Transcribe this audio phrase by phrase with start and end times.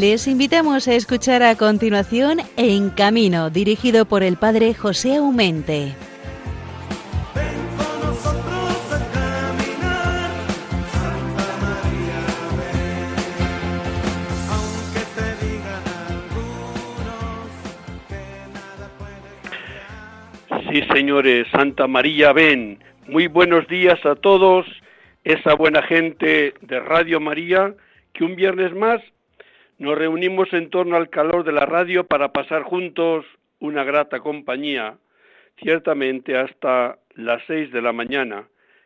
[0.00, 5.92] Les invitamos a escuchar a continuación En Camino, dirigido por el padre José Aumente.
[20.70, 22.78] Sí, señores, Santa María, ven.
[23.08, 24.64] Muy buenos días a todos,
[25.24, 27.74] esa buena gente de Radio María,
[28.12, 29.00] que un viernes más
[29.78, 33.24] nos reunimos en torno al calor de la radio para pasar juntos
[33.60, 34.98] una grata compañía,
[35.56, 38.44] ciertamente hasta las seis de la mañana,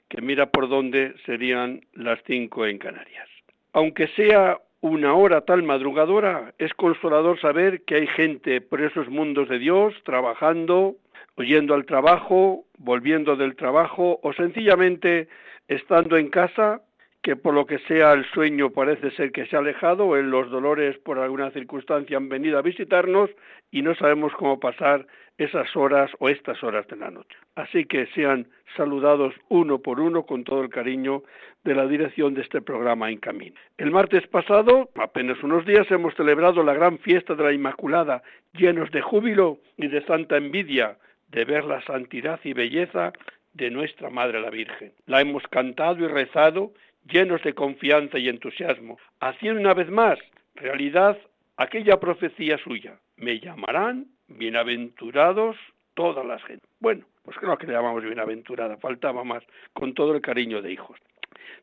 [0.09, 3.29] que mira por dónde serían las cinco en Canarias.
[3.73, 9.49] Aunque sea una hora tal madrugadora, es consolador saber que hay gente por esos mundos
[9.49, 10.97] de Dios trabajando,
[11.37, 15.29] oyendo al trabajo, volviendo del trabajo o sencillamente
[15.69, 16.83] estando en casa
[17.23, 20.51] que por lo que sea el sueño parece ser que se ha alejado en los
[20.51, 23.31] dolores por alguna circunstancia han venido a visitarnos
[23.71, 25.07] y no sabemos cómo pasar
[25.39, 27.37] esas horas o estas horas de la noche.
[27.55, 31.23] Así que sean saludados uno por uno con todo el cariño
[31.65, 33.55] de la dirección de este programa En Camino.
[33.79, 38.91] El martes pasado, apenas unos días, hemos celebrado la gran fiesta de la Inmaculada, llenos
[38.91, 40.97] de júbilo y de santa envidia
[41.29, 43.13] de ver la santidad y belleza
[43.55, 44.93] de nuestra Madre la Virgen.
[45.07, 46.73] La hemos cantado y rezado
[47.05, 50.19] llenos de confianza y entusiasmo, haciendo una vez más
[50.55, 51.19] realidad
[51.57, 52.99] aquella profecía suya.
[53.17, 55.57] Me llamarán bienaventurados
[55.95, 56.69] todas las gentes.
[56.81, 59.43] Bueno, pues que le llamamos bienaventurada, faltaba más,
[59.73, 60.99] con todo el cariño de hijos.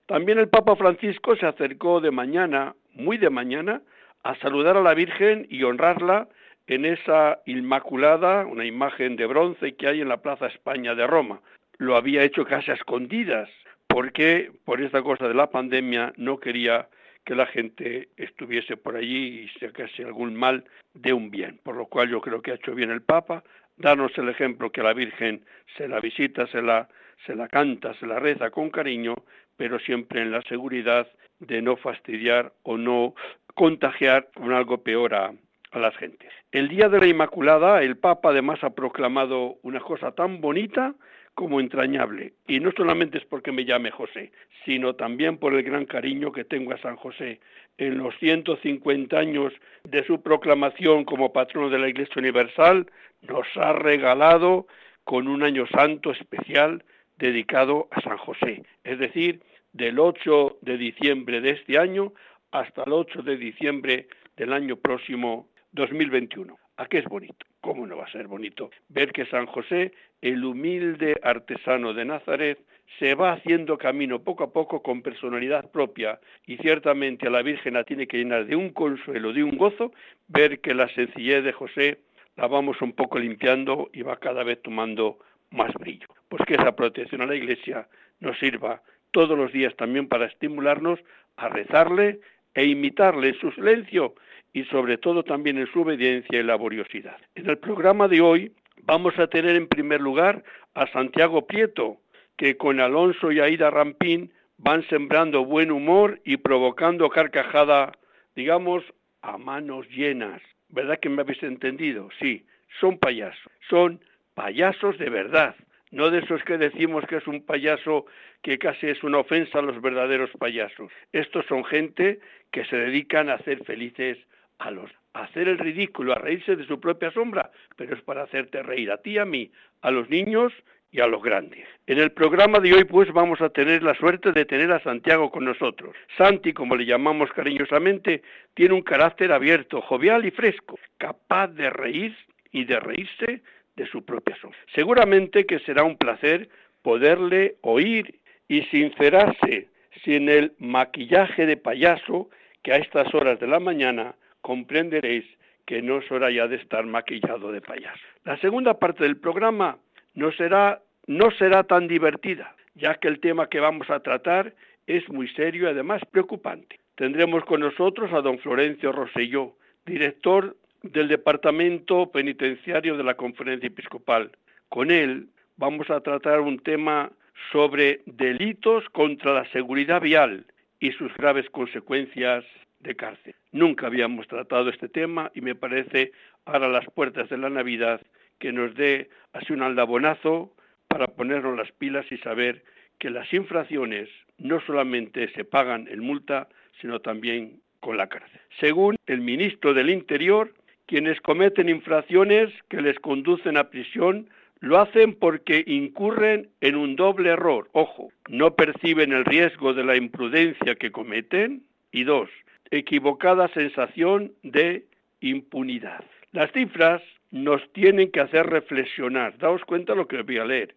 [0.05, 3.81] También el Papa Francisco se acercó de mañana, muy de mañana,
[4.23, 6.27] a saludar a la Virgen y honrarla
[6.67, 11.41] en esa Inmaculada, una imagen de bronce que hay en la Plaza España de Roma.
[11.77, 13.49] Lo había hecho casi a escondidas,
[13.89, 16.87] porque por esta cosa de la pandemia no quería
[17.25, 20.63] que la gente estuviese por allí y se sacase algún mal
[20.93, 23.43] de un bien, por lo cual yo creo que ha hecho bien el Papa,
[23.77, 25.43] darnos el ejemplo que la Virgen
[25.75, 26.87] se la visita, se la,
[27.25, 29.15] se la canta, se la reza con cariño,
[29.57, 31.07] pero siempre en la seguridad
[31.39, 33.15] de no fastidiar o no
[33.55, 35.33] contagiar con algo peor a,
[35.71, 36.31] a las gentes.
[36.51, 40.95] El día de la Inmaculada, el Papa además ha proclamado una cosa tan bonita
[41.39, 42.33] como entrañable.
[42.49, 44.33] Y no solamente es porque me llame José,
[44.65, 47.39] sino también por el gran cariño que tengo a San José.
[47.77, 49.53] En los 150 años
[49.85, 52.91] de su proclamación como patrono de la Iglesia Universal,
[53.21, 54.67] nos ha regalado
[55.05, 56.83] con un año santo especial
[57.17, 58.63] dedicado a San José.
[58.83, 59.41] Es decir,
[59.71, 62.11] del 8 de diciembre de este año
[62.51, 66.59] hasta el 8 de diciembre del año próximo 2021.
[66.79, 67.45] ¿A qué es bonito?
[67.59, 69.91] ¿Cómo no va a ser bonito ver que San José,
[70.21, 72.57] el humilde artesano de Nazaret,
[72.99, 77.73] se va haciendo camino poco a poco con personalidad propia y ciertamente a la Virgen
[77.73, 79.91] la tiene que llenar de un consuelo, de un gozo,
[80.29, 81.97] ver que la sencillez de José
[82.37, 85.19] la vamos un poco limpiando y va cada vez tomando
[85.51, 86.07] más brillo.
[86.29, 87.89] Pues que esa protección a la Iglesia
[88.21, 90.97] nos sirva todos los días también para estimularnos
[91.35, 92.21] a rezarle
[92.53, 94.15] e imitarle su silencio
[94.53, 97.17] y sobre todo también en su obediencia y laboriosidad.
[97.35, 98.51] En el programa de hoy
[98.83, 100.43] vamos a tener en primer lugar
[100.73, 101.97] a Santiago Prieto,
[102.37, 107.91] que con Alonso y Aida Rampín van sembrando buen humor y provocando carcajada,
[108.35, 108.83] digamos,
[109.21, 110.41] a manos llenas.
[110.69, 112.09] ¿Verdad que me habéis entendido?
[112.19, 112.45] Sí,
[112.79, 114.01] son payasos, son
[114.33, 115.55] payasos de verdad,
[115.91, 118.05] no de esos que decimos que es un payaso
[118.43, 120.91] que casi es una ofensa a los verdaderos payasos.
[121.11, 122.19] Estos son gente
[122.51, 124.17] que se dedican a hacer felices
[124.59, 128.61] a los hacer el ridículo, a reírse de su propia sombra, pero es para hacerte
[128.61, 129.51] reír a ti, a mí,
[129.81, 130.53] a los niños
[130.91, 131.67] y a los grandes.
[131.87, 135.31] En el programa de hoy, pues, vamos a tener la suerte de tener a Santiago
[135.31, 135.95] con nosotros.
[136.17, 138.23] Santi, como le llamamos cariñosamente,
[138.53, 142.15] tiene un carácter abierto, jovial y fresco, capaz de reír
[142.51, 143.41] y de reírse
[143.75, 144.59] de su propia sombra.
[144.73, 146.49] Seguramente que será un placer
[146.81, 149.67] poderle oír y sincerarse
[150.03, 152.29] sin el maquillaje de payaso
[152.63, 155.25] que a estas horas de la mañana comprenderéis
[155.65, 158.01] que no es hora ya de estar maquillado de payaso.
[158.23, 159.77] La segunda parte del programa
[160.15, 164.53] no será, no será tan divertida, ya que el tema que vamos a tratar
[164.87, 166.79] es muy serio y además preocupante.
[166.95, 169.55] Tendremos con nosotros a don Florencio Rosselló,
[169.85, 174.31] director del Departamento Penitenciario de la Conferencia Episcopal.
[174.69, 175.27] Con él
[175.57, 177.11] vamos a tratar un tema
[177.51, 180.45] sobre delitos contra la seguridad vial
[180.79, 182.43] y sus graves consecuencias
[182.79, 183.35] de cárcel.
[183.51, 186.11] Nunca habíamos tratado este tema y me parece
[186.45, 188.01] ahora las puertas de la Navidad
[188.39, 190.53] que nos dé así un aldabonazo
[190.87, 192.63] para ponernos las pilas y saber
[192.97, 196.47] que las infracciones no solamente se pagan en multa,
[196.81, 198.39] sino también con la cárcel.
[198.59, 200.53] Según el ministro del Interior,
[200.85, 204.29] quienes cometen infracciones que les conducen a prisión
[204.61, 207.69] lo hacen porque incurren en un doble error.
[207.71, 211.63] Ojo, no perciben el riesgo de la imprudencia que cometen.
[211.91, 212.29] Y dos,
[212.71, 214.85] equivocada sensación de
[215.21, 216.03] impunidad.
[216.31, 217.01] Las cifras
[217.31, 219.37] nos tienen que hacer reflexionar.
[219.37, 220.75] Daos cuenta lo que os voy a leer.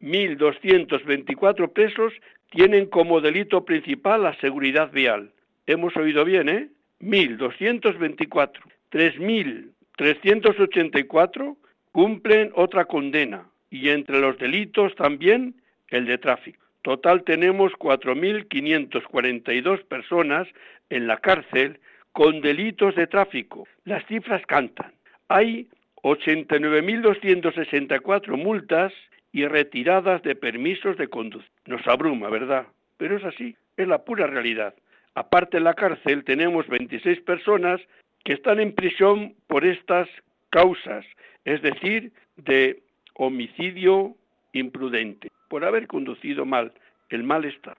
[0.00, 2.12] 1.224 presos
[2.50, 5.30] tienen como delito principal la seguridad vial.
[5.66, 6.70] Hemos oído bien, ¿eh?
[7.00, 8.52] 1.224.
[8.90, 11.56] 3.384
[11.92, 15.54] cumplen otra condena y entre los delitos también
[15.88, 16.64] el de tráfico.
[16.82, 20.48] Total tenemos 4.542 personas
[20.88, 21.78] en la cárcel
[22.12, 23.68] con delitos de tráfico.
[23.84, 24.94] Las cifras cantan.
[25.28, 25.68] Hay
[26.02, 28.92] 89.264 multas
[29.32, 31.50] y retiradas de permisos de conducir.
[31.66, 32.66] Nos abruma, ¿verdad?
[32.96, 34.74] Pero es así, es la pura realidad.
[35.14, 37.80] Aparte en la cárcel tenemos 26 personas
[38.24, 40.08] que están en prisión por estas
[40.50, 41.06] causas,
[41.44, 42.82] es decir, de
[43.14, 44.16] homicidio
[44.52, 46.72] imprudente, por haber conducido mal,
[47.10, 47.76] el malestar.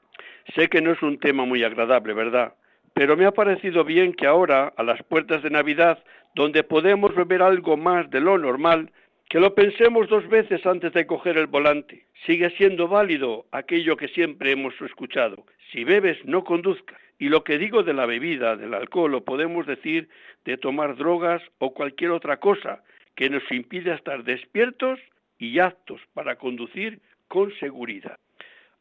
[0.53, 2.53] Sé que no es un tema muy agradable, ¿verdad?
[2.93, 6.03] Pero me ha parecido bien que ahora, a las puertas de Navidad,
[6.35, 8.91] donde podemos beber algo más de lo normal,
[9.29, 12.05] que lo pensemos dos veces antes de coger el volante.
[12.25, 15.45] Sigue siendo válido aquello que siempre hemos escuchado.
[15.71, 16.99] Si bebes, no conduzcas.
[17.17, 20.09] Y lo que digo de la bebida, del alcohol, lo podemos decir
[20.43, 22.83] de tomar drogas o cualquier otra cosa
[23.15, 24.99] que nos impide estar despiertos
[25.37, 26.99] y aptos para conducir
[27.31, 28.17] con seguridad.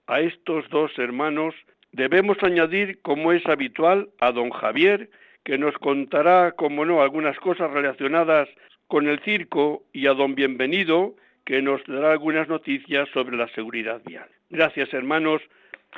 [0.09, 1.55] A estos dos hermanos
[1.93, 5.09] debemos añadir, como es habitual, a don Javier,
[5.45, 8.49] que nos contará, como no, algunas cosas relacionadas
[8.89, 11.15] con el circo y a don Bienvenido,
[11.47, 14.29] que nos dará algunas noticias sobre la seguridad vial.
[14.51, 15.41] Gracias, hermanos,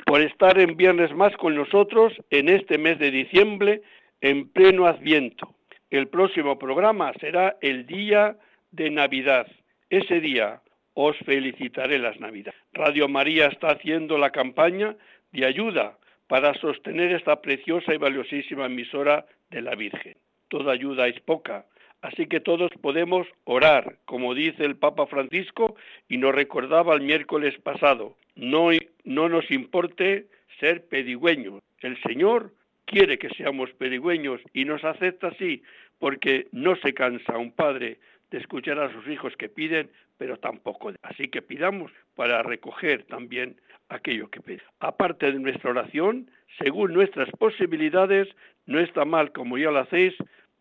[0.05, 3.81] por estar en viernes más con nosotros en este mes de diciembre,
[4.21, 5.55] en pleno Adviento.
[5.89, 8.37] El próximo programa será el día
[8.69, 9.47] de Navidad.
[9.89, 10.61] Ese día
[10.93, 12.59] os felicitaré las Navidades.
[12.73, 14.95] Radio María está haciendo la campaña
[15.31, 15.97] de ayuda
[16.27, 20.15] para sostener esta preciosa y valiosísima emisora de la Virgen.
[20.47, 21.65] Toda ayuda es poca,
[22.03, 25.77] Así que todos podemos orar, como dice el Papa Francisco
[26.09, 28.17] y nos recordaba el miércoles pasado.
[28.35, 28.71] No,
[29.05, 30.27] no nos importe
[30.59, 31.61] ser pedigüeños.
[31.79, 32.51] El Señor
[32.83, 35.63] quiere que seamos pedigüeños y nos acepta así,
[35.97, 37.99] porque no se cansa un padre
[38.33, 40.91] de escuchar a sus hijos que piden, pero tampoco.
[41.03, 44.63] Así que pidamos para recoger también aquello que piden.
[44.79, 48.27] Aparte de nuestra oración, según nuestras posibilidades,
[48.65, 50.15] no está mal, como ya lo hacéis,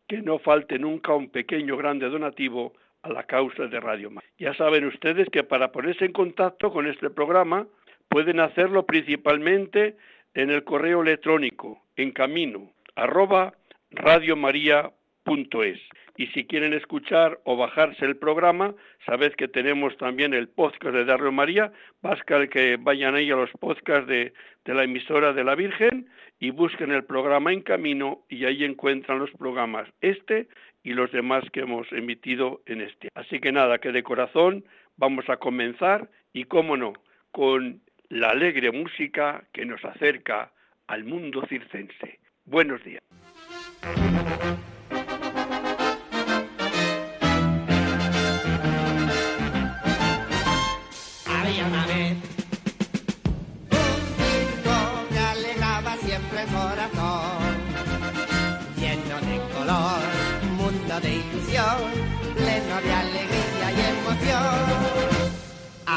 [0.07, 4.29] que no falte nunca un pequeño grande donativo a la causa de Radio María.
[4.39, 7.67] Ya saben ustedes que para ponerse en contacto con este programa
[8.11, 9.97] pueden hacerlo principalmente
[10.35, 13.55] en el correo electrónico en camino arroba
[13.91, 15.81] radiomaria.es
[16.17, 18.75] y si quieren escuchar o bajarse el programa,
[19.07, 21.73] sabed que tenemos también el podcast de Radio María,
[22.03, 24.33] basta que vayan ahí a los podcasts de,
[24.65, 26.09] de la emisora de la Virgen
[26.39, 30.49] y busquen el programa en camino y ahí encuentran los programas este
[30.83, 33.09] y los demás que hemos emitido en este.
[33.15, 34.65] Así que nada, que de corazón
[34.97, 36.95] vamos a comenzar y cómo no,
[37.31, 40.53] con la alegre música que nos acerca
[40.87, 42.19] al mundo circense.
[42.45, 43.03] Buenos días.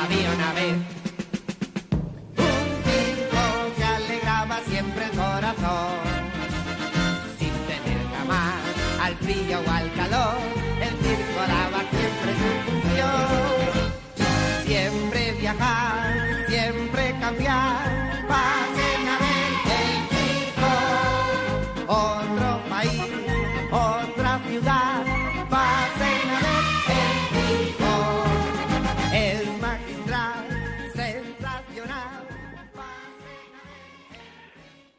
[0.06, 0.95] Había una vez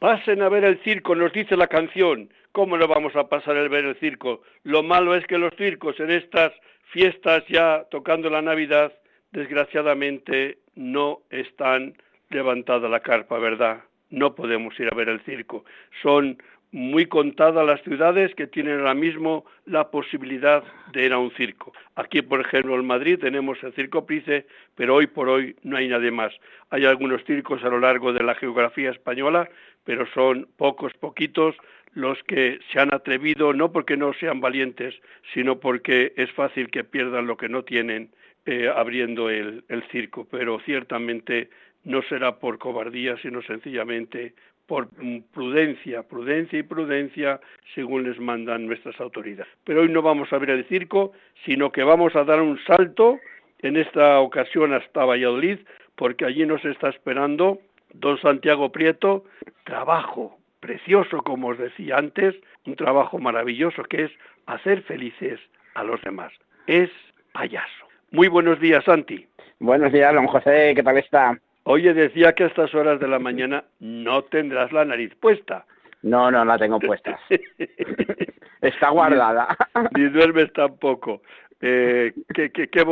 [0.07, 2.31] Pasen a ver el circo, nos dice la canción.
[2.53, 4.41] ¿Cómo no vamos a pasar el ver el circo?
[4.63, 6.53] Lo malo es que los circos en estas
[6.93, 8.93] fiestas ya tocando la Navidad,
[9.33, 11.95] desgraciadamente no están
[12.31, 13.83] levantada la carpa, ¿verdad?
[14.09, 15.65] No podemos ir a ver el circo.
[16.03, 16.41] Son
[16.73, 21.73] muy contadas las ciudades que tienen ahora mismo la posibilidad de ir a un circo.
[21.95, 25.89] Aquí, por ejemplo, en Madrid tenemos el Circo Price, pero hoy por hoy no hay
[25.89, 26.33] nadie más.
[26.71, 29.49] Hay algunos circos a lo largo de la geografía española,
[29.85, 31.57] pero son pocos, poquitos
[31.95, 34.95] los que se han atrevido, no porque no sean valientes,
[35.33, 38.11] sino porque es fácil que pierdan lo que no tienen
[38.45, 41.49] eh, abriendo el, el circo, pero ciertamente
[41.85, 44.35] no será por cobardía, sino sencillamente
[44.67, 44.89] por
[45.33, 47.41] prudencia, prudencia y prudencia
[47.75, 49.53] según les mandan nuestras autoridades.
[49.65, 51.13] Pero hoy no vamos a ver el circo,
[51.45, 53.19] sino que vamos a dar un salto
[53.61, 55.59] en esta ocasión hasta Valladolid,
[55.95, 57.61] porque allí nos está esperando
[57.95, 59.25] don Santiago Prieto,
[59.65, 62.35] trabajo precioso, como os decía antes,
[62.67, 64.13] un trabajo maravilloso que es
[64.47, 65.41] hacer felices
[65.75, 66.33] a los demás.
[66.67, 66.91] Es
[67.33, 67.87] payaso.
[68.11, 69.27] Muy buenos días, Santi.
[69.59, 71.39] Buenos días, don José, ¿qué tal está?
[71.69, 75.67] Oye, decía que a estas horas de la mañana no tendrás la nariz puesta.
[76.03, 77.19] No, no la tengo puesta.
[78.61, 79.49] Está guardada.
[79.97, 81.23] Ni, duermes tampoco.
[81.61, 82.85] Eh, qué, qué, qué,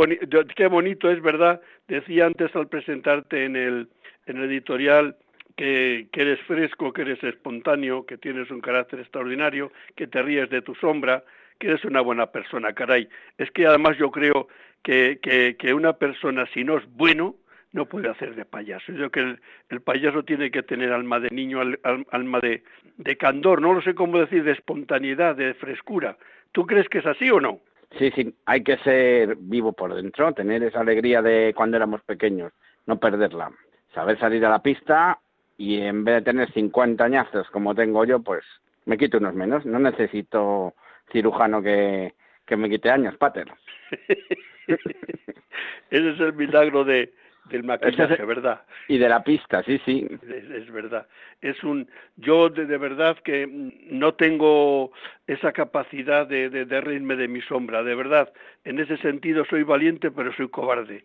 [0.56, 1.60] qué, bonito es, ¿verdad?
[1.86, 3.88] Decía antes al presentarte en el,
[4.26, 5.14] en el editorial
[5.56, 10.50] que, que, eres fresco, que eres espontáneo, que tienes un carácter extraordinario, que te ríes
[10.50, 11.22] de tu sombra,
[11.60, 13.08] que eres una buena persona, caray.
[13.38, 14.48] Es que además yo creo
[14.82, 17.36] que, que, que una persona, si no es bueno,
[17.74, 18.92] no puede hacer de payaso.
[18.92, 19.40] Yo creo que
[19.74, 21.60] el, payaso tiene que tener alma de niño,
[22.12, 22.62] alma de,
[22.98, 26.16] de candor, no lo sé cómo decir, de espontaneidad, de frescura.
[26.52, 27.58] ¿Tú crees que es así o no?
[27.98, 32.52] Sí, sí, hay que ser vivo por dentro, tener esa alegría de cuando éramos pequeños,
[32.86, 33.50] no perderla.
[33.92, 35.18] Saber salir a la pista
[35.58, 38.44] y en vez de tener 50 añazos como tengo yo, pues
[38.86, 39.66] me quito unos menos.
[39.66, 40.74] No necesito
[41.10, 42.14] cirujano que,
[42.46, 43.52] que me quite años, pater.
[45.90, 47.12] Ese es el milagro de,
[47.50, 48.62] del maquillaje, ¿verdad?
[48.88, 50.06] Y de la pista, sí, sí.
[50.28, 51.06] Es, verdad.
[51.40, 53.46] Es un, yo de, verdad que
[53.90, 54.92] no tengo
[55.26, 58.32] esa capacidad de, de, de, reírme de mi sombra, de verdad.
[58.64, 61.04] En ese sentido soy valiente, pero soy cobarde.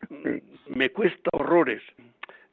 [0.68, 1.82] Me cuesta horrores.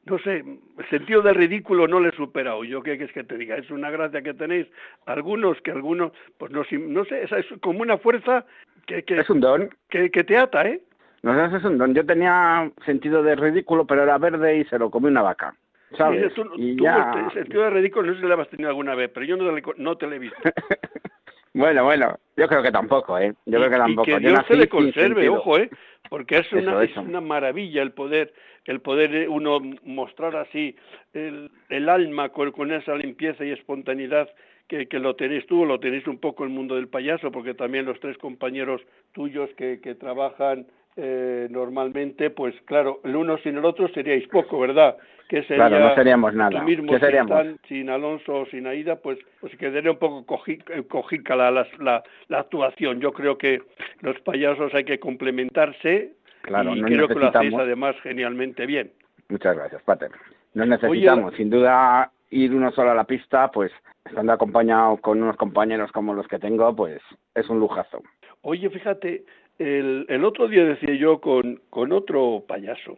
[0.05, 0.45] No sé,
[0.79, 2.63] el sentido de ridículo no le he superado.
[2.63, 4.69] Yo qué es que te diga, es una gracia que tenéis
[5.05, 8.47] algunos que algunos, pues no, no sé, es como una fuerza
[8.87, 10.81] que, que es un don que, que te ata, ¿eh?
[11.27, 11.93] No, es un don.
[11.93, 15.57] Yo tenía sentido de ridículo, pero era verde y se lo comí una vaca.
[15.99, 16.33] ¿Sabes?
[16.35, 17.29] tú, y ya...
[17.35, 19.97] sentido de ridículo no sé si lo has tenido alguna vez, pero yo no, no
[19.97, 20.37] te lo he visto.
[21.55, 23.35] bueno, bueno, yo creo que tampoco, ¿eh?
[23.45, 24.09] Yo creo que tampoco.
[24.09, 25.69] Y que Dios se le conserve, ojo, ¿eh?
[26.09, 28.33] Porque es una, es una maravilla el poder
[28.67, 30.77] el poder uno mostrar así
[31.13, 34.29] el, el alma con, con, esa limpieza y espontaneidad
[34.69, 37.85] que, que, lo tenéis tú, lo tenéis un poco el mundo del payaso, porque también
[37.85, 40.67] los tres compañeros tuyos que, que trabajan
[40.97, 44.97] eh, normalmente, pues claro, el uno sin el otro seríais poco, ¿verdad?
[45.29, 46.63] Que sería claro, no seríamos nada.
[46.63, 47.43] Mismo, ¿Qué seríamos?
[47.43, 52.03] Sin, sin, Alonso o sin Aida, pues, pues quedaría un poco eh, cojica la, la,
[52.29, 53.01] la, actuación.
[53.01, 53.61] Yo creo que
[54.01, 56.13] los payasos hay que complementarse
[56.43, 58.93] claro, y no creo que lo hacéis además genialmente bien.
[59.29, 60.11] Muchas gracias, Pater.
[60.55, 63.73] Nos necesitamos, Oye, sin duda, ir uno solo a la pista, pues
[64.05, 67.03] estando acompañado con unos compañeros como los que tengo, pues
[67.35, 68.03] es un lujazo.
[68.49, 69.25] Oye, fíjate,
[69.59, 72.97] el, el otro día decía yo con, con otro payaso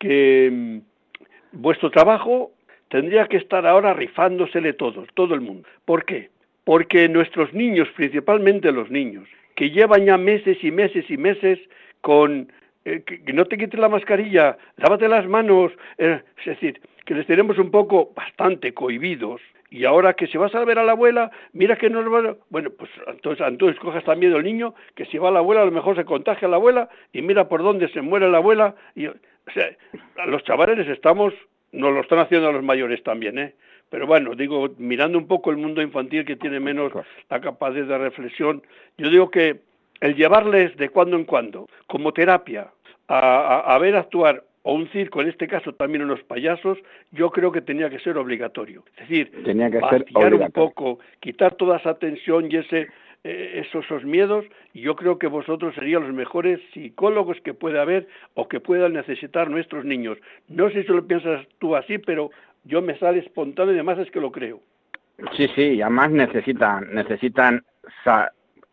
[0.00, 0.78] que mmm,
[1.52, 2.50] vuestro trabajo
[2.88, 5.68] tendría que estar ahora rifándosele todos, todo el mundo.
[5.84, 6.30] ¿Por qué?
[6.64, 11.60] Porque nuestros niños, principalmente los niños, que llevan ya meses y meses y meses
[12.00, 12.52] con
[12.84, 17.14] eh, que, que, no te quites la mascarilla, lávate las manos, eh, es decir, que
[17.14, 19.40] les tenemos un poco bastante cohibidos
[19.74, 22.70] y ahora que se va a ver a la abuela, mira que no va Bueno,
[22.78, 25.72] pues entonces, entonces cojas también el niño, que si va a la abuela a lo
[25.72, 28.76] mejor se contagia a la abuela y mira por dónde se muere la abuela.
[28.94, 29.14] Y, o
[29.52, 29.68] sea,
[30.18, 31.34] a los chavales estamos,
[31.72, 33.54] nos lo están haciendo a los mayores también, ¿eh?
[33.90, 36.92] Pero bueno, digo, mirando un poco el mundo infantil que tiene menos
[37.28, 38.62] la capacidad de reflexión,
[38.96, 39.56] yo digo que
[40.00, 42.68] el llevarles de cuando en cuando, como terapia,
[43.08, 46.78] a, a, a ver actuar o un circo, en este caso también unos payasos,
[47.12, 48.82] yo creo que tenía que ser obligatorio.
[48.96, 52.88] Es decir, tenía que ser un poco, quitar toda esa tensión y ese
[53.24, 54.44] eh, esos, esos miedos,
[54.74, 58.92] y yo creo que vosotros serían los mejores psicólogos que puede haber o que puedan
[58.94, 60.18] necesitar nuestros niños.
[60.48, 62.30] No sé si lo piensas tú así, pero
[62.64, 64.60] yo me sale espontáneo y además es que lo creo.
[65.36, 67.62] Sí, sí, además necesitan, necesitan,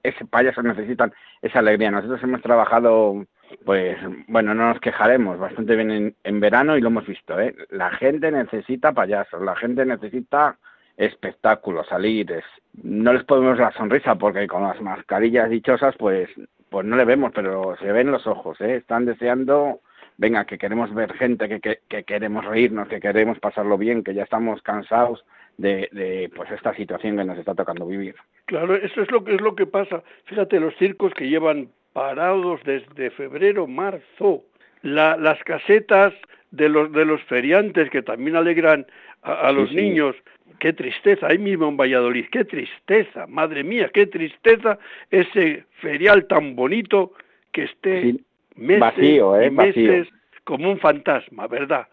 [0.04, 1.92] ese payaso necesitan esa alegría.
[1.92, 3.26] Nosotros hemos trabajado
[3.66, 7.56] pues bueno, no nos quejaremos bastante bien en, en, verano y lo hemos visto, ¿eh?
[7.70, 10.58] La gente necesita payasos, la gente necesita
[10.98, 12.44] espectáculos, salir,
[12.84, 16.30] no les podemos la sonrisa porque con las mascarillas dichosas pues
[16.70, 18.78] pues no le vemos, pero se ven los ojos, ¿eh?
[18.78, 19.82] Están deseando,
[20.18, 24.14] venga, que queremos ver gente, que, que, que queremos reírnos, que queremos pasarlo bien, que
[24.14, 25.26] ya estamos cansados
[25.58, 28.16] de, de pues esta situación que nos está tocando vivir.
[28.46, 30.02] Claro, eso es lo que es lo que pasa.
[30.26, 34.44] Fíjate, los circos que llevan parados desde febrero, marzo,
[34.82, 36.14] las casetas
[36.52, 38.86] de los, de los feriantes que también alegran
[39.22, 40.16] a, los niños.
[40.60, 44.78] Qué tristeza, ahí mismo en Valladolid, qué tristeza, madre mía, qué tristeza
[45.10, 47.14] ese ferial tan bonito
[47.52, 48.16] que esté
[48.56, 49.48] meses vacío, ¿eh?
[49.48, 50.08] y meses
[50.44, 51.88] como un fantasma, ¿verdad?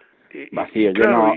[0.52, 1.34] Vacío, yo, no,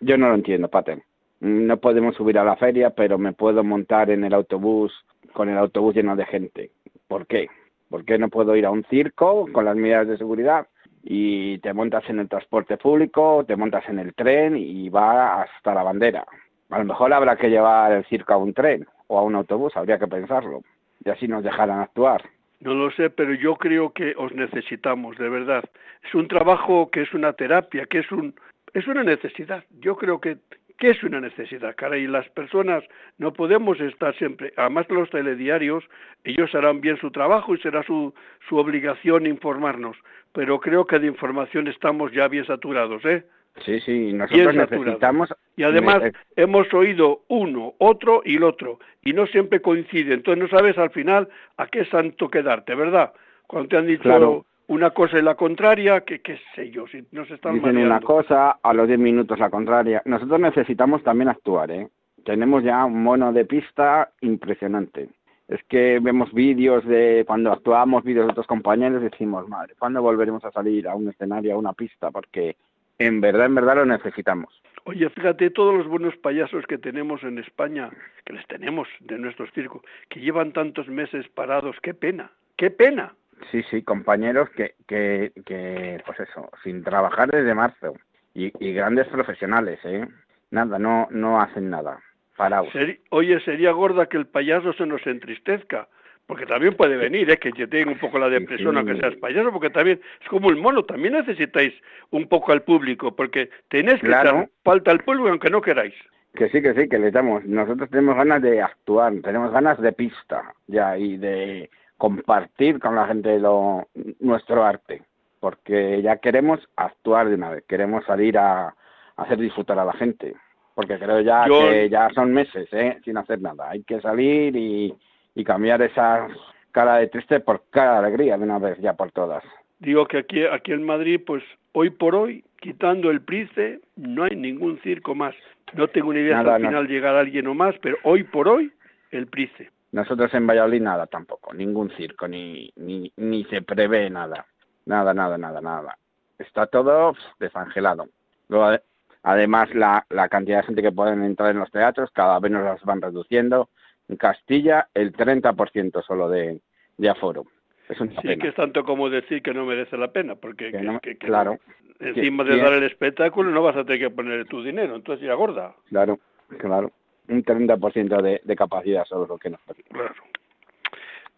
[0.00, 1.02] yo no lo entiendo, Pater.
[1.40, 4.92] No podemos subir a la feria, pero me puedo montar en el autobús
[5.32, 6.70] con el autobús lleno de gente.
[7.08, 7.48] ¿Por qué?
[7.92, 10.66] ¿Por qué no puedo ir a un circo con las medidas de seguridad
[11.02, 15.74] y te montas en el transporte público, te montas en el tren y va hasta
[15.74, 16.24] la bandera?
[16.70, 19.76] A lo mejor habrá que llevar el circo a un tren o a un autobús,
[19.76, 20.62] habría que pensarlo.
[21.04, 22.22] Y así nos dejarán actuar.
[22.60, 25.62] No lo sé, pero yo creo que os necesitamos, de verdad.
[26.02, 28.34] Es un trabajo que es una terapia, que es un
[28.72, 29.64] es una necesidad.
[29.80, 30.38] Yo creo que
[30.82, 32.82] que es una necesidad, cara, y las personas
[33.16, 35.84] no podemos estar siempre, además los telediarios,
[36.24, 38.12] ellos harán bien su trabajo y será su,
[38.48, 39.96] su obligación informarnos,
[40.32, 43.24] pero creo que de información estamos ya bien saturados, ¿eh?
[43.64, 45.32] Sí, sí, nosotros necesitamos...
[45.56, 46.02] Y además
[46.34, 50.90] hemos oído uno, otro y el otro, y no siempre coincide, entonces no sabes al
[50.90, 53.12] final a qué santo quedarte, ¿verdad?
[53.46, 57.30] Cuando te han dicho una cosa y la contraria, que qué sé yo, si nos
[57.30, 60.02] están Dicen una cosa, a los 10 minutos la contraria.
[60.06, 61.88] Nosotros necesitamos también actuar, ¿eh?
[62.24, 65.08] Tenemos ya un mono de pista impresionante.
[65.48, 70.42] Es que vemos vídeos de cuando actuamos, vídeos de otros compañeros, decimos, madre, ¿cuándo volveremos
[70.44, 72.10] a salir a un escenario, a una pista?
[72.10, 72.56] Porque
[72.98, 74.62] en verdad, en verdad lo necesitamos.
[74.84, 77.90] Oye, fíjate, todos los buenos payasos que tenemos en España,
[78.24, 83.14] que les tenemos de nuestros circos, que llevan tantos meses parados, qué pena, qué pena.
[83.50, 87.94] Sí, sí, compañeros que, que, que pues eso, sin trabajar desde marzo
[88.34, 90.06] y, y grandes profesionales, ¿eh?
[90.50, 91.98] Nada, no, no hacen nada.
[92.36, 92.72] Parados.
[93.10, 95.88] oye, sería gorda que el payaso se nos entristezca,
[96.26, 97.36] porque también puede venir, ¿eh?
[97.36, 100.82] que tenga un poco la depresión aunque seas payaso, porque también es como el mono,
[100.84, 101.74] también necesitáis
[102.10, 105.94] un poco al público, porque tenéis que dar falta al público aunque no queráis.
[106.34, 107.44] Que sí, que sí, que le damos.
[107.44, 111.68] Nosotros tenemos ganas de actuar, tenemos ganas de pista, ya, y de
[112.02, 113.86] compartir con la gente lo,
[114.18, 115.02] nuestro arte,
[115.38, 118.74] porque ya queremos actuar de una vez, queremos salir a,
[119.16, 120.34] hacer disfrutar a la gente,
[120.74, 122.98] porque creo ya que ya son meses ¿eh?
[123.04, 124.92] sin hacer nada, hay que salir y,
[125.36, 126.26] y cambiar esa
[126.72, 129.44] cara de triste por cara de alegría de una vez ya por todas.
[129.78, 134.34] Digo que aquí, aquí en Madrid, pues hoy por hoy, quitando el Price, no hay
[134.34, 135.36] ningún circo más.
[135.74, 138.72] No tengo ni idea si al final llegará alguien o más, pero hoy por hoy,
[139.12, 139.70] el Price.
[139.92, 144.46] Nosotros en Valladolid nada tampoco, ningún circo, ni, ni, ni se prevé nada.
[144.86, 145.98] Nada, nada, nada, nada.
[146.38, 148.08] Está todo desangelado.
[148.48, 148.78] Luego,
[149.22, 152.64] además, la, la cantidad de gente que pueden entrar en los teatros cada vez nos
[152.64, 153.68] las van reduciendo.
[154.08, 156.60] En Castilla, el 30% solo de,
[156.96, 157.44] de aforo.
[157.88, 160.72] Es sí, que es tanto como decir que no merece la pena, porque
[161.18, 161.58] claro,
[162.00, 165.34] encima de dar el espectáculo no vas a tener que poner tu dinero, entonces ya
[165.34, 165.74] gorda.
[165.90, 166.18] Claro,
[166.58, 166.90] claro
[167.28, 170.14] un 30% de, de capacidad sobre lo que nos Claro.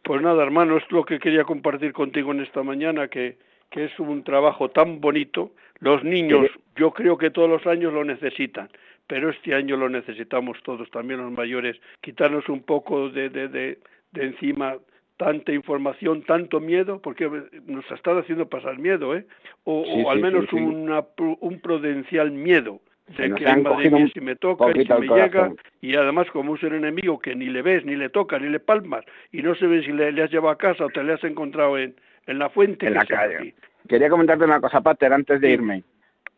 [0.03, 3.39] Pues nada, hermano, es lo que quería compartir contigo en esta mañana, que,
[3.71, 5.53] que es un trabajo tan bonito.
[5.81, 8.69] Los niños, yo creo que todos los años lo necesitan,
[9.07, 13.79] pero este año lo necesitamos todos, también los mayores, quitarnos un poco de, de, de,
[14.13, 14.77] de encima
[15.17, 17.31] tanta información, tanto miedo, porque
[17.67, 19.25] nos ha estado haciendo pasar miedo, ¿eh?
[19.65, 21.05] O, o al menos Una,
[21.41, 22.81] un prudencial miedo
[23.17, 26.63] Sé que hay madre si me toca y si me llega, y además como es
[26.63, 29.67] un enemigo que ni le ves, ni le toca, ni le palmas, y no se
[29.67, 31.95] ve si le, has llevado a casa o te le has encontrado en,
[32.27, 32.87] en la fuente.
[32.87, 33.55] En la calle.
[33.87, 35.85] Quería comentarte una cosa, Pater, antes de irme,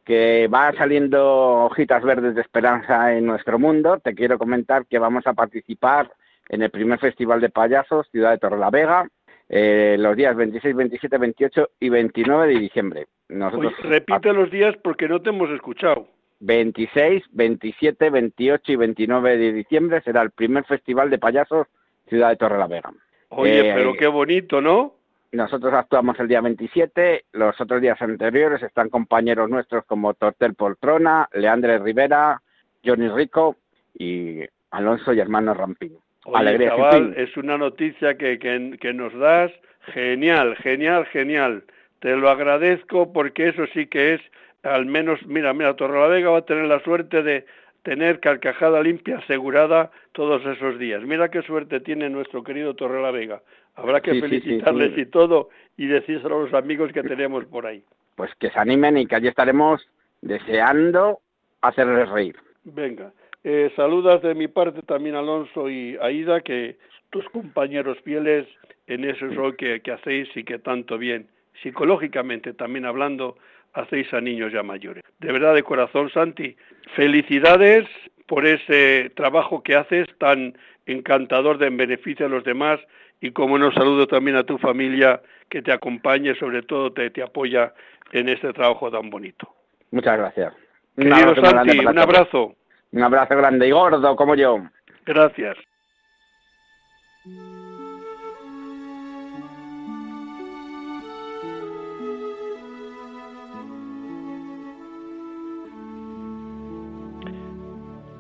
[0.05, 4.01] que va saliendo hojitas verdes de esperanza en nuestro mundo.
[4.01, 6.11] Te quiero comentar que vamos a participar
[6.49, 9.09] en el primer Festival de Payasos, Ciudad de Torrelavega,
[9.49, 13.07] eh, los días 26, 27, 28 y 29 de diciembre.
[13.29, 13.73] Nosotros...
[13.83, 16.09] repite los días porque no te hemos escuchado.
[16.41, 21.67] 26, 27, 28 y 29 de diciembre será el primer festival de payasos
[22.09, 22.93] Ciudad de Torrelavega.
[23.31, 24.95] Oye, eh, pero qué bonito, ¿no?
[25.33, 31.29] Nosotros actuamos el día 27, los otros días anteriores están compañeros nuestros como Tortel Poltrona,
[31.33, 32.41] Leandre Rivera,
[32.85, 33.57] Johnny Rico
[33.99, 35.99] y Alonso y hermano Rampín.
[36.25, 39.53] Oye, chaval, es una noticia que, que, que nos das
[39.93, 41.65] genial, genial, genial.
[42.01, 44.21] Te lo agradezco porque eso sí que es
[44.67, 47.47] al menos, mira, mira, Torrelavega va a tener la suerte de
[47.83, 51.03] tener carcajada limpia asegurada todos esos días.
[51.03, 53.43] Mira qué suerte tiene nuestro querido Torrelavega.
[53.77, 57.85] Habrá que felicitarles y todo y decírselo a los amigos que tenemos por ahí.
[58.17, 59.87] Pues que se animen y que allí estaremos
[60.21, 61.21] deseando
[61.61, 62.37] hacerles reír.
[62.65, 63.13] Venga,
[63.45, 66.79] eh, saludas de mi parte también Alonso y Aida, que
[67.11, 68.49] tus compañeros fieles
[68.87, 71.29] en eso es lo que, que hacéis y que tanto bien
[71.63, 73.37] psicológicamente también hablando,
[73.77, 75.05] hacéis a niños ya mayores.
[75.19, 76.57] De verdad, de corazón, Santi,
[76.95, 77.87] felicidades
[78.27, 82.81] por ese trabajo que haces tan encantador de en beneficio a los demás
[83.21, 87.23] y como no saludo también a tu familia que te acompañe, sobre todo te, te
[87.23, 87.73] apoya
[88.13, 89.49] en este trabajo tan bonito.
[89.91, 90.53] Muchas gracias.
[90.97, 92.55] Santi, un abrazo.
[92.93, 94.59] Un abrazo grande y gordo como yo.
[95.05, 95.57] Gracias.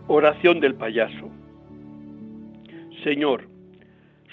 [0.08, 1.28] Oración del payaso.
[3.02, 3.48] Señor,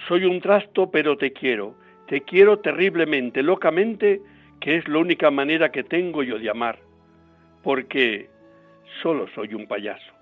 [0.07, 1.75] soy un trasto pero te quiero,
[2.07, 4.21] te quiero terriblemente, locamente,
[4.61, 6.77] que es la única manera que tengo yo de amar,
[7.63, 8.29] porque
[9.01, 10.13] solo soy un payaso.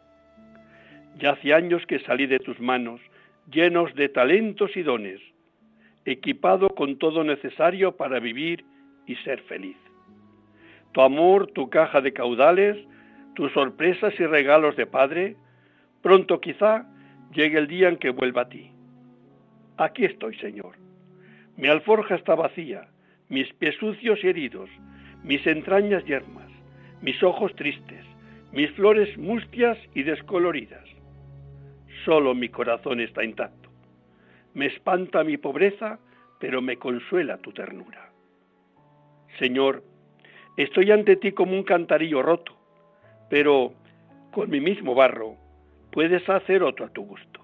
[1.20, 3.02] Ya hace años que salí de tus manos,
[3.52, 5.20] llenos de talentos y dones,
[6.06, 8.64] equipado con todo necesario para vivir
[9.06, 9.76] y ser feliz.
[10.94, 12.78] Tu amor, tu caja de caudales,
[13.36, 15.36] tus sorpresas y regalos de padre,
[16.02, 16.86] pronto quizá
[17.34, 18.72] llegue el día en que vuelva a ti.
[19.78, 20.76] Aquí estoy, Señor.
[21.58, 22.88] Mi alforja está vacía,
[23.30, 24.70] mis pies sucios y heridos,
[25.24, 26.50] mis entrañas yermas,
[27.02, 28.06] mis ojos tristes,
[28.52, 30.88] mis flores mustias y descoloridas.
[32.06, 33.70] Solo mi corazón está intacto.
[34.54, 36.00] Me espanta mi pobreza,
[36.39, 38.12] pero me consuela tu ternura.
[39.39, 39.84] Señor,
[40.58, 42.61] estoy ante ti como un cantarillo roto,
[43.32, 43.74] pero
[44.32, 45.38] con mi mismo barro
[45.89, 47.39] puedes hacer otro a tu gusto.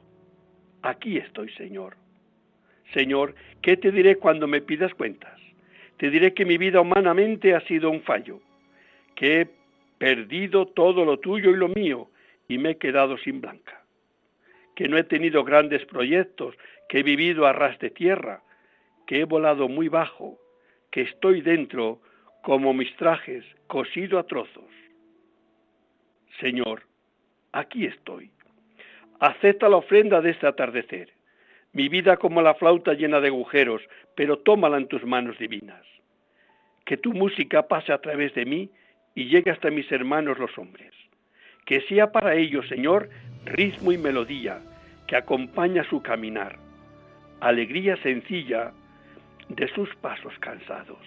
[0.81, 1.95] Aquí estoy, Señor.
[2.93, 5.39] Señor, ¿qué te diré cuando me pidas cuentas?
[5.95, 8.41] Te diré que mi vida humanamente ha sido un fallo,
[9.15, 9.47] que he
[9.97, 12.09] perdido todo lo tuyo y lo mío
[12.49, 13.81] y me he quedado sin blanca,
[14.75, 16.53] que no he tenido grandes proyectos,
[16.89, 18.43] que he vivido a ras de tierra,
[19.05, 20.37] que he volado muy bajo,
[20.91, 22.01] que estoy dentro
[22.43, 24.65] como mis trajes, cosido a trozos.
[26.39, 26.83] Señor,
[27.51, 28.31] aquí estoy.
[29.19, 31.09] Acepta la ofrenda de este atardecer.
[31.73, 33.81] Mi vida como la flauta llena de agujeros,
[34.15, 35.83] pero tómala en tus manos divinas.
[36.85, 38.69] Que tu música pase a través de mí
[39.15, 40.93] y llegue hasta mis hermanos los hombres.
[41.65, 43.09] Que sea para ellos, Señor,
[43.45, 44.61] ritmo y melodía
[45.07, 46.57] que acompaña su caminar,
[47.39, 48.73] alegría sencilla
[49.49, 50.99] de sus pasos cansados.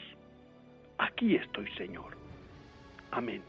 [0.98, 2.16] Aquí estoy, Señor.
[3.10, 3.42] Amén.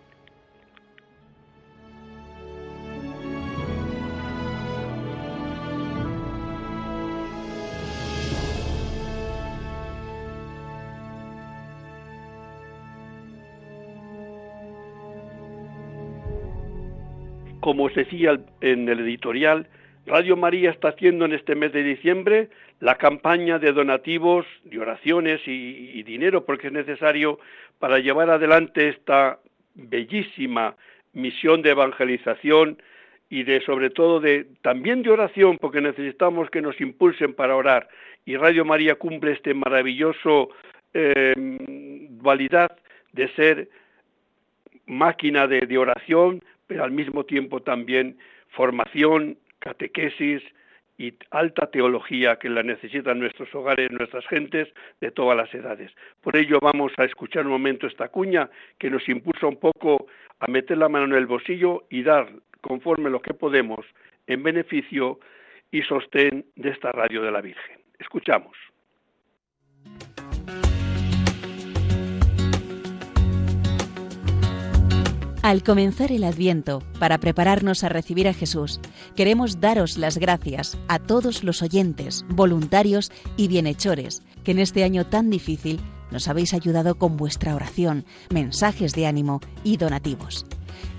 [17.62, 19.68] Como os decía en el editorial,
[20.08, 25.42] Radio María está haciendo en este mes de diciembre la campaña de donativos, de oraciones
[25.46, 27.40] y, dinero, porque es necesario
[27.78, 29.38] para llevar adelante esta
[29.76, 30.76] bellísima
[31.14, 32.82] misión de evangelización
[33.30, 37.88] y de sobre todo de también de oración, porque necesitamos que nos impulsen para orar.
[38.26, 40.50] Y Radio María cumple este maravilloso
[40.96, 41.34] eh,
[42.10, 42.72] dualidad
[43.14, 43.70] de ser
[44.88, 46.42] máquina de oración,
[46.72, 50.42] pero al mismo tiempo también formación, catequesis
[50.98, 54.70] y alta teología que la necesitan nuestros hogares, nuestras gentes
[55.02, 55.92] de todas las edades.
[56.22, 60.08] Por ello vamos a escuchar un momento esta cuña que nos impulsa un poco
[60.40, 62.32] a meter la mano en el bolsillo y dar
[62.62, 63.86] conforme lo que podemos
[64.28, 65.20] en beneficio
[65.72, 67.82] y sostén de esta radio de la Virgen.
[68.00, 68.71] Escuchamos.
[75.42, 78.80] Al comenzar el Adviento, para prepararnos a recibir a Jesús,
[79.16, 85.08] queremos daros las gracias a todos los oyentes, voluntarios y bienhechores que en este año
[85.08, 85.80] tan difícil
[86.12, 90.46] nos habéis ayudado con vuestra oración, mensajes de ánimo y donativos.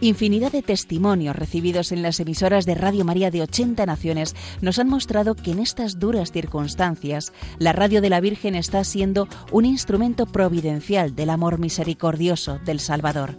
[0.00, 4.88] Infinidad de testimonios recibidos en las emisoras de Radio María de 80 naciones nos han
[4.88, 10.26] mostrado que en estas duras circunstancias la radio de la Virgen está siendo un instrumento
[10.26, 13.36] providencial del amor misericordioso del Salvador.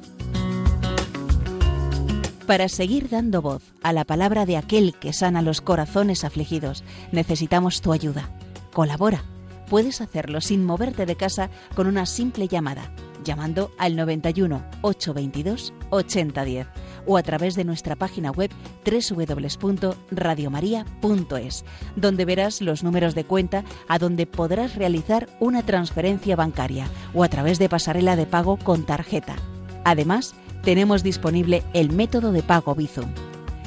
[2.47, 7.79] Para seguir dando voz a la palabra de aquel que sana los corazones afligidos, necesitamos
[7.82, 8.29] tu ayuda.
[8.73, 9.23] Colabora.
[9.69, 12.91] Puedes hacerlo sin moverte de casa con una simple llamada,
[13.23, 16.67] llamando al 91 822 8010
[17.06, 18.51] o a través de nuestra página web
[18.86, 21.63] www.radiomaria.es,
[21.95, 27.29] donde verás los números de cuenta a donde podrás realizar una transferencia bancaria o a
[27.29, 29.38] través de pasarela de pago con tarjeta.
[29.86, 33.12] Además, tenemos disponible el método de pago Bizum.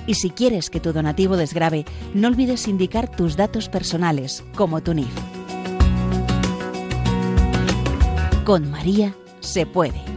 [0.06, 4.94] Y si quieres que tu donativo desgrabe, no olvides indicar tus datos personales, como tu
[4.94, 5.12] NIF.
[8.44, 10.15] Con María se puede.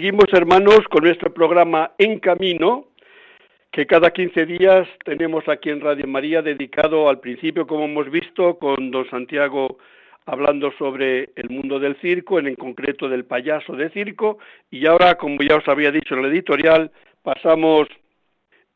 [0.00, 2.86] Seguimos, hermanos, con nuestro programa En Camino,
[3.70, 8.58] que cada 15 días tenemos aquí en Radio María, dedicado al principio, como hemos visto,
[8.58, 9.76] con don Santiago
[10.24, 14.38] hablando sobre el mundo del circo, en, concreto del payaso de circo,
[14.70, 16.90] y ahora, como ya os había dicho en el editorial,
[17.22, 17.86] pasamos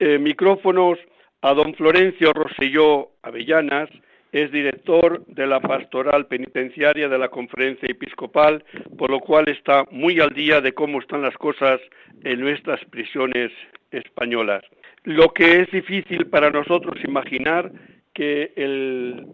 [0.00, 0.98] eh, micrófonos
[1.40, 3.88] a don Florencio Roselló Avellanas,
[4.34, 8.64] es director de la pastoral penitenciaria de la conferencia episcopal,
[8.98, 11.80] por lo cual está muy al día de cómo están las cosas
[12.24, 13.52] en nuestras prisiones
[13.92, 14.64] españolas.
[15.04, 17.70] Lo que es difícil para nosotros imaginar
[18.12, 18.50] que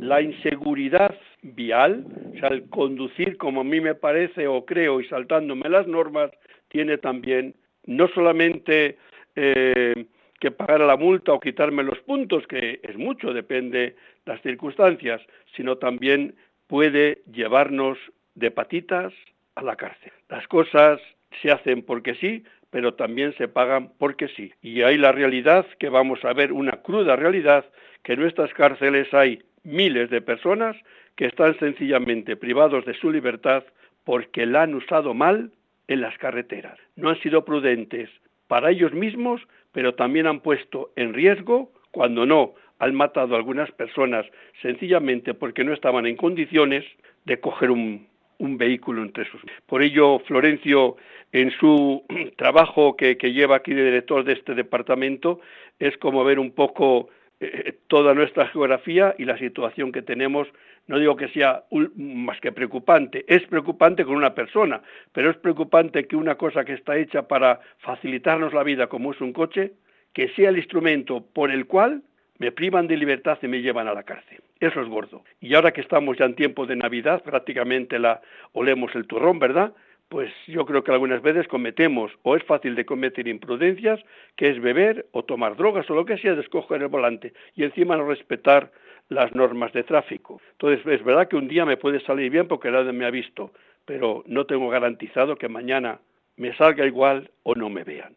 [0.01, 5.09] la inseguridad vial, o sea, el conducir como a mí me parece o creo y
[5.09, 6.31] saltándome las normas,
[6.69, 7.55] tiene también
[7.87, 8.99] no solamente
[9.35, 9.95] eh,
[10.41, 15.21] que pagar la multa o quitarme los puntos, que es mucho, depende las circunstancias,
[15.55, 16.35] sino también
[16.67, 17.99] puede llevarnos
[18.35, 19.13] de patitas
[19.55, 20.13] a la cárcel.
[20.29, 21.01] Las cosas
[21.43, 24.53] se hacen porque sí, pero también se pagan porque sí.
[24.63, 27.65] Y hay la realidad, que vamos a ver una cruda realidad,
[28.03, 30.77] que en nuestras cárceles hay miles de personas
[31.17, 33.65] que están sencillamente privados de su libertad
[34.05, 35.51] porque la han usado mal
[35.87, 36.79] en las carreteras.
[36.97, 38.09] No han sido prudentes
[38.51, 43.71] para ellos mismos, pero también han puesto en riesgo, cuando no han matado a algunas
[43.71, 44.27] personas
[44.61, 46.85] sencillamente porque no estaban en condiciones
[47.27, 48.09] de coger un,
[48.41, 49.41] vehículo entre sus.
[49.67, 50.97] Por ello, Florencio,
[51.31, 52.03] en su
[52.37, 55.41] trabajo que, lleva aquí de director de este departamento,
[55.79, 57.09] es como ver un poco
[57.39, 60.49] eh, toda nuestra geografía y la situación que tenemos.
[60.91, 61.63] No digo que sea
[61.95, 66.73] más que preocupante, es preocupante con una persona, pero es preocupante que una cosa que
[66.73, 69.71] está hecha para facilitarnos la vida, como es un coche,
[70.13, 72.03] que sea el instrumento por el cual
[72.39, 74.41] me privan de libertad y me llevan a la cárcel.
[74.59, 75.23] Eso es gordo.
[75.41, 78.21] Y ahora que estamos ya en tiempo de Navidad, prácticamente la
[78.53, 79.73] olemos el turrón, ¿verdad?
[80.09, 84.01] Pues yo creo que algunas veces cometemos, o es fácil de cometer imprudencias,
[84.35, 87.97] que es beber o tomar drogas o lo que sea de el volante y encima
[87.97, 88.73] no respetar
[89.11, 90.41] las normas de tráfico.
[90.53, 93.53] Entonces, es verdad que un día me puede salir bien porque nadie me ha visto,
[93.85, 95.99] pero no tengo garantizado que mañana
[96.37, 98.15] me salga igual o no me vean.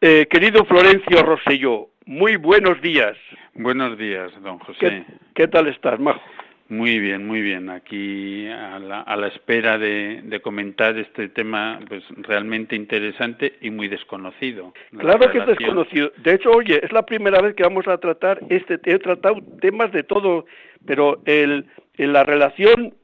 [0.00, 3.16] Eh, querido Florencio Rosselló, muy buenos días.
[3.54, 5.04] Buenos días, don José.
[5.34, 6.20] ¿Qué, tal estás, Majo?
[6.68, 7.70] Muy bien, muy bien.
[7.70, 14.74] Aquí a la, espera de, comentar este tema pues realmente interesante y muy desconocido.
[14.96, 16.12] Claro que es desconocido.
[16.18, 18.78] De hecho, oye, es la primera vez que vamos a tratar este.
[18.84, 20.44] He tratado temas de todo,
[20.84, 22.94] pero el, en la relación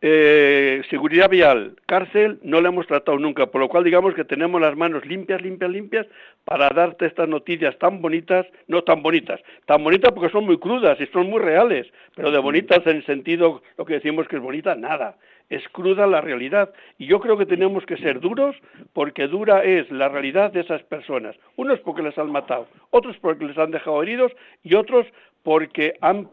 [0.00, 4.60] eh, seguridad vial, cárcel, no lo hemos tratado nunca, por lo cual digamos que tenemos
[4.60, 6.06] las manos limpias, limpias, limpias
[6.44, 11.00] para darte estas noticias tan bonitas, no tan bonitas, tan bonitas porque son muy crudas
[11.00, 14.42] y son muy reales, pero de bonitas en el sentido, lo que decimos que es
[14.42, 15.16] bonita, nada,
[15.50, 16.72] es cruda la realidad.
[16.98, 18.54] Y yo creo que tenemos que ser duros
[18.92, 21.34] porque dura es la realidad de esas personas.
[21.56, 24.32] Unos porque les han matado, otros porque les han dejado heridos
[24.62, 25.06] y otros
[25.42, 26.28] porque han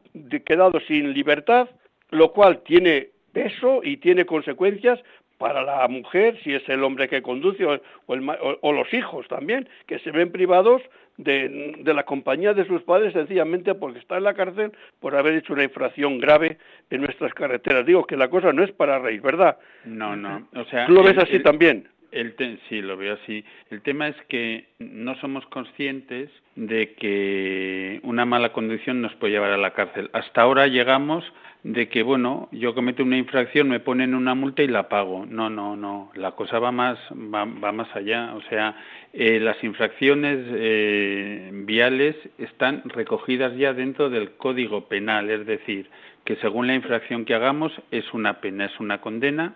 [0.46, 1.70] quedado sin libertad,
[2.12, 4.98] lo cual tiene peso y tiene consecuencias
[5.38, 10.12] para la mujer, si es el hombre que conduce, o, los hijos también, que se
[10.12, 10.82] ven privados
[11.18, 14.72] de, la compañía de sus padres sencillamente porque está en la cárcel
[15.02, 16.58] por haber hecho una infracción grave
[16.90, 17.86] en nuestras carreteras.
[17.86, 19.58] Digo que la cosa no es para reír, ¿verdad?
[19.84, 20.48] No, no.
[20.56, 21.90] O sea, ¿Tú lo ves así también?
[22.16, 22.34] El
[22.70, 23.44] sí, lo veo así.
[23.70, 29.52] El tema es que no somos conscientes de que una mala conducción nos puede llevar
[29.52, 30.10] a la cárcel.
[30.14, 31.26] Hasta ahora llegamos
[31.64, 35.26] de que, bueno, yo cometo una infracción, me ponen una multa y la pago.
[35.26, 38.34] No, no, no, la cosa va más, va, más allá.
[38.36, 38.78] O sea,
[39.12, 45.90] eh, las infracciones eh, viales están recogidas ya dentro del Código Penal, es decir,
[46.24, 49.54] que según la infracción que hagamos es una pena, es una condena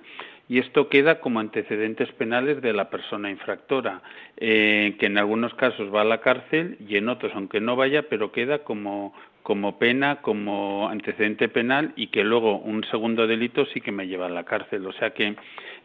[0.49, 4.01] y esto queda como antecedentes penales de la persona infractora,
[4.35, 8.09] eh, que en algunos casos va a la cárcel y en otros, aunque no vaya,
[8.09, 13.79] pero queda como, como pena, como antecedente penal y que luego un segundo delito sí
[13.79, 14.87] que me lleva a la cárcel.
[14.87, 15.35] O sea que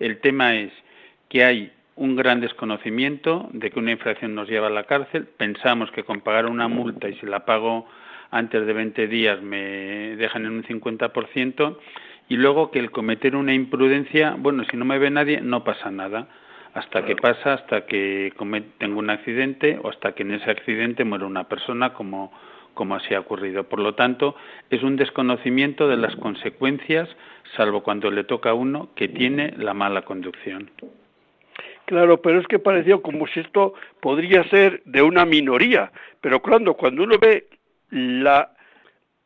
[0.01, 0.73] el tema es
[1.29, 5.27] que hay un gran desconocimiento de que una infracción nos lleva a la cárcel.
[5.37, 7.87] Pensamos que con pagar una multa y si la pago
[8.31, 11.77] antes de 20 días me dejan en un 50%
[12.29, 15.91] y luego que el cometer una imprudencia, bueno, si no me ve nadie, no pasa
[15.91, 16.29] nada.
[16.73, 18.33] Hasta que pasa, hasta que
[18.79, 22.33] tengo un accidente o hasta que en ese accidente muere una persona como,
[22.75, 23.65] como así ha ocurrido.
[23.65, 24.35] Por lo tanto,
[24.71, 27.09] es un desconocimiento de las consecuencias,
[27.57, 30.71] salvo cuando le toca a uno que tiene la mala conducción.
[31.85, 36.75] Claro, pero es que pareció como si esto podría ser de una minoría, pero cuando,
[36.75, 37.47] cuando uno ve
[37.91, 38.53] la,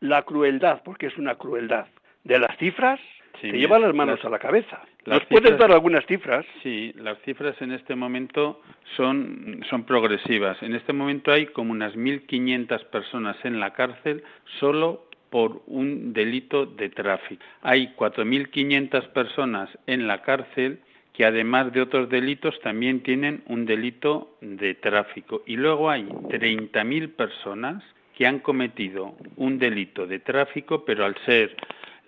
[0.00, 1.86] la crueldad, porque es una crueldad,
[2.28, 3.00] de las cifras,
[3.40, 4.82] te lleva las manos a la cabeza.
[5.06, 6.44] ¿Nos puedes dar algunas cifras?
[6.62, 8.60] Sí, las cifras en este momento
[8.96, 10.62] son, son progresivas.
[10.62, 14.22] En este momento hay como unas 1.500 personas en la cárcel
[14.60, 17.42] solo por un delito de tráfico.
[17.62, 20.80] Hay 4.500 personas en la cárcel
[21.14, 25.42] que además de otros delitos también tienen un delito de tráfico.
[25.46, 27.82] Y luego hay 30.000 personas
[28.16, 31.56] que han cometido un delito de tráfico, pero al ser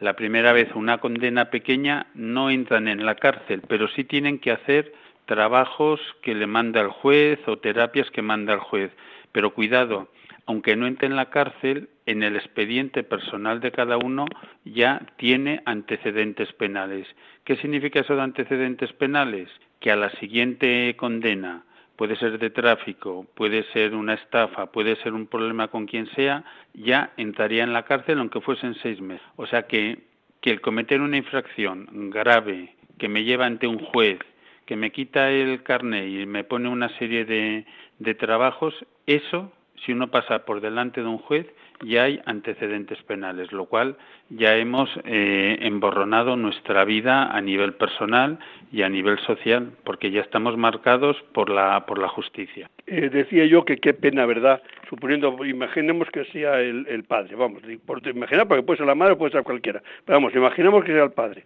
[0.00, 4.50] la primera vez una condena pequeña no entran en la cárcel, pero sí tienen que
[4.50, 4.92] hacer
[5.26, 8.90] trabajos que le manda el juez o terapias que manda el juez.
[9.32, 10.08] Pero cuidado,
[10.46, 14.24] aunque no entre en la cárcel, en el expediente personal de cada uno
[14.64, 17.06] ya tiene antecedentes penales.
[17.44, 19.48] ¿Qué significa eso de antecedentes penales?
[19.80, 21.64] Que a la siguiente condena
[22.00, 26.44] puede ser de tráfico, puede ser una estafa, puede ser un problema con quien sea,
[26.72, 29.26] ya entraría en la cárcel aunque fuesen seis meses.
[29.36, 29.98] O sea que,
[30.40, 34.18] que el cometer una infracción grave que me lleva ante un juez,
[34.64, 37.66] que me quita el carné y me pone una serie de,
[37.98, 38.74] de trabajos,
[39.06, 39.52] eso,
[39.84, 41.48] si uno pasa por delante de un juez,
[41.82, 43.96] ya hay antecedentes penales, lo cual
[44.28, 48.38] ya hemos eh, emborronado nuestra vida a nivel personal
[48.72, 52.70] y a nivel social, porque ya estamos marcados por la, por la justicia.
[52.86, 54.62] Eh, decía yo que qué pena, ¿verdad?
[54.88, 59.18] Suponiendo, imaginemos que sea el, padre, vamos, por imaginar, porque puede ser la madre o
[59.18, 61.44] puede ser cualquiera, vamos, imaginemos que sea el padre,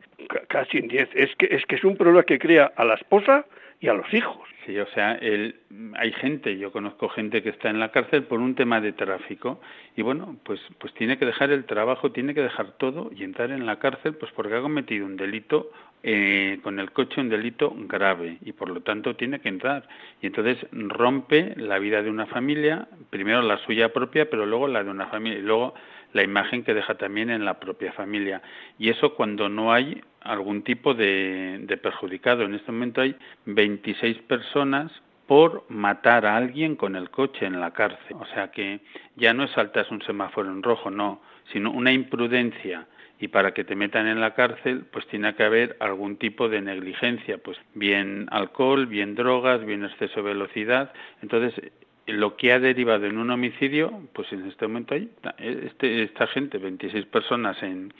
[0.48, 3.46] casi en diez, es que, es que es un problema que crea a la esposa
[3.80, 4.48] y a los hijos.
[4.66, 5.56] Sí, o sea, el,
[5.96, 9.60] hay gente, yo conozco gente que está en la cárcel por un tema de tráfico
[9.94, 13.50] y bueno, pues pues tiene que dejar el trabajo, tiene que dejar todo y entrar
[13.50, 15.70] en la cárcel pues porque ha cometido un delito
[16.02, 19.86] eh, con el coche un delito grave y por lo tanto tiene que entrar
[20.22, 24.82] y entonces rompe la vida de una familia, primero la suya propia, pero luego la
[24.82, 25.74] de una familia y luego
[26.14, 28.40] la imagen que deja también en la propia familia.
[28.78, 32.44] Y eso cuando no hay algún tipo de, perjudicado.
[32.44, 34.90] En este momento hay 26 personas
[35.26, 38.16] por matar a alguien con el coche en la cárcel.
[38.18, 38.80] O sea que
[39.16, 41.20] ya no es saltas un semáforo en rojo, no,
[41.52, 42.86] sino una imprudencia
[43.18, 46.60] y para que te metan en la cárcel, pues tiene que haber algún tipo de
[46.60, 50.92] negligencia, pues bien alcohol, bien drogas, bien exceso de velocidad.
[51.22, 51.72] Entonces,
[52.06, 56.58] lo que ha derivado en un homicidio, pues en este momento hay este, esta gente,
[56.58, 57.92] 26 personas en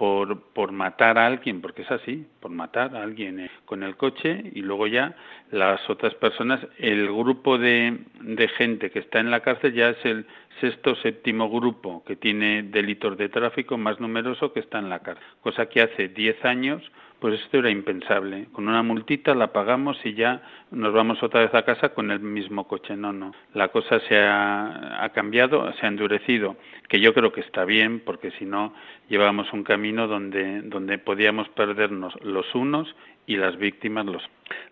[0.00, 3.98] por, por matar a alguien, porque es así, por matar a alguien eh, con el
[3.98, 5.14] coche y luego ya
[5.50, 10.02] las otras personas, el grupo de, de gente que está en la cárcel ya es
[10.06, 10.24] el
[10.62, 15.26] sexto séptimo grupo que tiene delitos de tráfico más numeroso que está en la cárcel,
[15.42, 16.82] cosa que hace 10 años
[17.20, 18.46] pues esto era impensable.
[18.52, 22.20] Con una multita la pagamos y ya nos vamos otra vez a casa con el
[22.20, 22.96] mismo coche.
[22.96, 23.32] No, no.
[23.54, 26.56] La cosa se ha, cambiado, se ha endurecido,
[26.88, 28.74] que yo creo que está bien, porque si no
[29.08, 32.94] llevábamos un camino donde, donde podíamos perdernos los unos
[33.26, 34.22] y las víctimas los.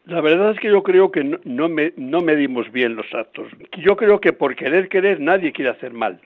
[0.07, 3.46] La verdad es que yo creo que no, me, no medimos bien los actos.
[3.78, 6.18] Yo creo que por querer querer nadie quiere hacer mal.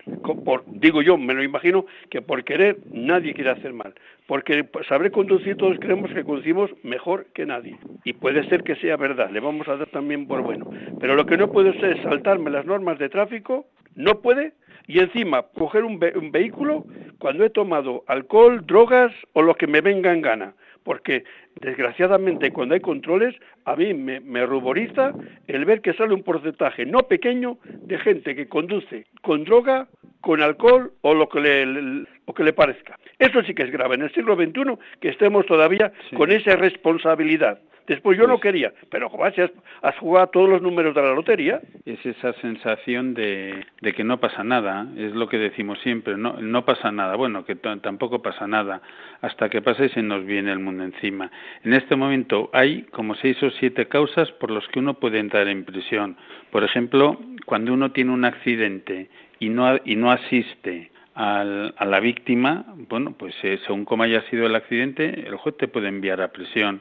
[0.44, 3.92] Por, digo yo, me lo imagino que por querer nadie quiere hacer mal.
[4.26, 7.76] Porque saber conducir todos creemos que conducimos mejor que nadie.
[8.04, 10.70] Y puede ser que sea verdad, le vamos a dar también por bueno.
[11.00, 13.66] Pero lo que no puede ser es saltarme las normas de tráfico,
[13.96, 14.52] no puede,
[14.86, 16.86] y encima coger un, un vehículo
[17.18, 20.54] cuando he tomado alcohol, drogas o lo que me venga en gana
[20.84, 21.24] porque
[21.60, 25.12] desgraciadamente cuando hay controles, a mí me, ruboriza
[25.46, 29.88] el ver que sale un porcentaje no pequeño de gente que conduce con droga,
[30.20, 32.98] con alcohol o lo que le, que le parezca.
[33.18, 33.94] Eso sí que es grave.
[33.94, 38.72] En el siglo XXI que estemos todavía con esa responsabilidad Después yo no pues quería,
[38.90, 39.34] pero como has,
[39.82, 41.60] has jugado todos los números de la lotería.
[41.84, 46.34] Es esa sensación de, de que no pasa nada, es lo que decimos siempre, no,
[46.40, 48.82] no pasa nada, bueno, que tampoco pasa nada,
[49.20, 51.30] hasta que pasa y se nos viene el mundo encima.
[51.64, 55.48] En este momento hay como seis o siete causas por las que uno puede entrar
[55.48, 56.16] en prisión.
[56.50, 59.08] Por ejemplo, cuando uno tiene un accidente
[59.38, 64.22] y no, y no asiste al, a la víctima, bueno, pues eh, según cómo haya
[64.30, 66.80] sido el accidente, el juez te puede enviar a prisión.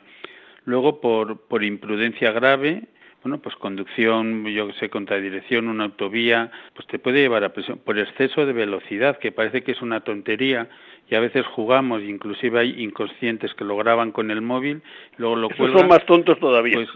[0.65, 2.83] Luego, por, por imprudencia grave,
[3.23, 7.79] bueno, pues conducción, yo que sé, contradirección, una autovía, pues te puede llevar a prisión.
[7.79, 10.69] Por exceso de velocidad, que parece que es una tontería,
[11.07, 14.81] y a veces jugamos, inclusive hay inconscientes que lo graban con el móvil,
[15.17, 15.79] luego lo cuelgan.
[15.79, 16.75] son más tontos todavía.
[16.75, 16.89] Pues,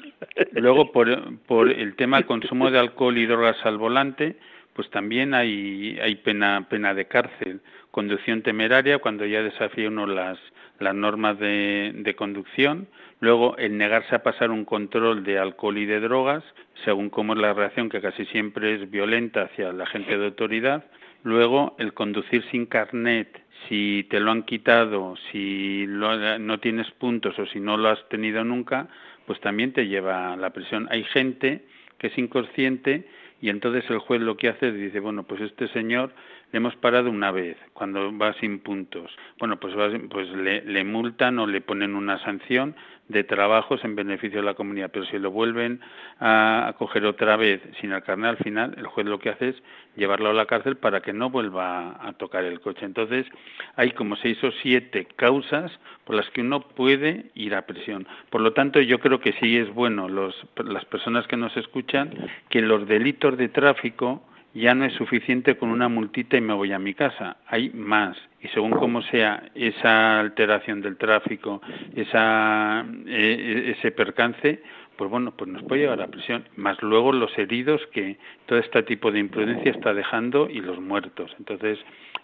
[0.53, 4.38] luego, por, por el tema consumo de alcohol y drogas al volante,
[4.76, 7.62] pues también hay, hay pena, pena de cárcel.
[7.92, 10.38] Conducción temeraria, cuando ya desafía uno las,
[10.80, 12.88] las normas de, conducción.
[13.22, 16.44] Luego, el negarse a pasar un control de alcohol y de drogas,
[16.84, 20.84] según cómo es la reacción, que casi siempre es violenta hacia la gente de autoridad.
[21.24, 27.46] Luego, el conducir sin carnet, si te lo han quitado, si no tienes puntos o
[27.46, 28.90] si no lo has tenido nunca,
[29.26, 30.88] pues también te lleva a la prisión.
[30.92, 31.64] Hay gente
[31.98, 33.08] que es inconsciente
[33.42, 36.12] y entonces el juez lo que hace es dice, bueno, pues este señor
[36.52, 39.12] le hemos parado una vez cuando va sin puntos.
[39.39, 39.74] Bueno, pues,
[40.10, 42.76] pues le, le multan o le ponen una sanción
[43.08, 45.80] de trabajos en beneficio de la comunidad, pero si lo vuelven
[46.20, 49.56] a, coger otra vez sin el carnet al final, el juez lo que hace es
[49.96, 52.86] llevarlo a la cárcel para que no vuelva a tocar el coche.
[52.86, 53.28] Entonces,
[53.76, 55.72] hay como seis o siete causas
[56.04, 58.08] por las que uno puede ir a prisión.
[58.30, 62.12] Por lo tanto, yo creo que sí es bueno los, las personas que nos escuchan
[62.50, 64.24] que los delitos de tráfico
[64.62, 67.38] ya no es suficiente con una multita y me voy a mi casa.
[67.47, 68.18] Hay más.
[68.41, 71.62] Y según cómo sea esa alteración del tráfico,
[71.95, 74.62] esa, e, e, ese percance,
[74.95, 76.47] pues bueno, pues nos puede llevar a prisión.
[76.56, 81.36] Más luego los heridos que todo este tipo de imprudencia está dejando y los muertos.
[81.38, 81.78] Entonces,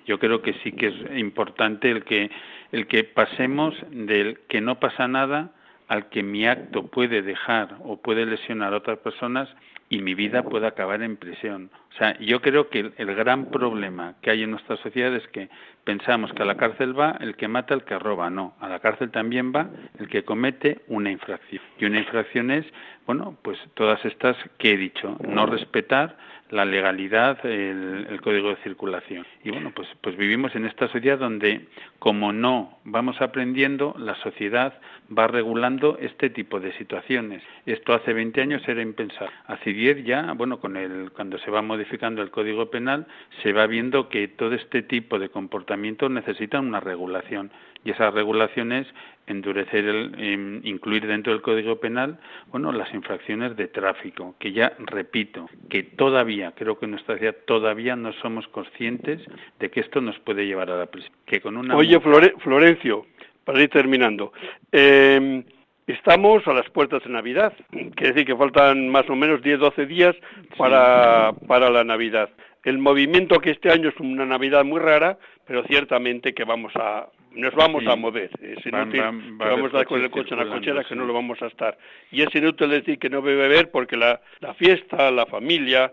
[0.06, 2.32] yo creo que sí que es importante el que,
[2.72, 5.52] el que pasemos del que no pasa nada
[5.92, 9.50] al que mi acto puede dejar o puede lesionar a otras personas
[9.90, 11.70] y mi vida puede acabar en prisión.
[11.94, 15.50] O sea, yo creo que el, gran problema que hay en nuestra sociedad es que
[15.84, 18.30] pensamos que a la cárcel va el que mata, el que roba.
[18.30, 19.70] No, a la cárcel también va
[20.00, 21.62] el que comete una infracción.
[21.78, 22.66] Y una infracción es,
[23.06, 26.16] bueno, pues todas estas que he dicho, no respetar
[26.52, 29.26] la legalidad, el, código de circulación.
[29.44, 34.74] Y bueno, pues, pues vivimos en esta sociedad donde, como no vamos aprendiendo, la sociedad
[35.18, 37.42] va regulando este tipo de situaciones.
[37.66, 39.34] Esto hace 20 años era impensable.
[39.48, 43.08] Hace 10 ya, bueno, con el, cuando se va modificando el código penal,
[43.42, 47.52] se va viendo que todo este tipo de comportamientos necesitan una regulación
[47.84, 48.88] y esas regulaciones
[49.28, 55.50] endurecer el, incluir dentro del Código Penal bueno las infracciones de tráfico que ya repito
[55.70, 59.22] que todavía creo que en nuestra sociedad todavía no somos conscientes
[59.60, 63.06] de que esto nos puede llevar a la prisión que con una oye Florencio
[63.46, 64.34] para ir terminando
[64.72, 65.44] em,
[65.88, 70.16] Estamos a las puertas de Navidad, quiere decir que faltan más o menos 10-12 días
[70.58, 72.30] para, para la Navidad.
[72.64, 77.08] El movimiento que este año es una Navidad muy rara, pero ciertamente que vamos a,
[77.32, 78.30] nos vamos a mover.
[78.42, 79.02] Es inútil
[79.38, 81.78] vamos a estar con el coche en la cochera que no lo vamos a estar.
[82.12, 85.92] Y es inútil decir que no bebe beber porque la, la fiesta, la familia,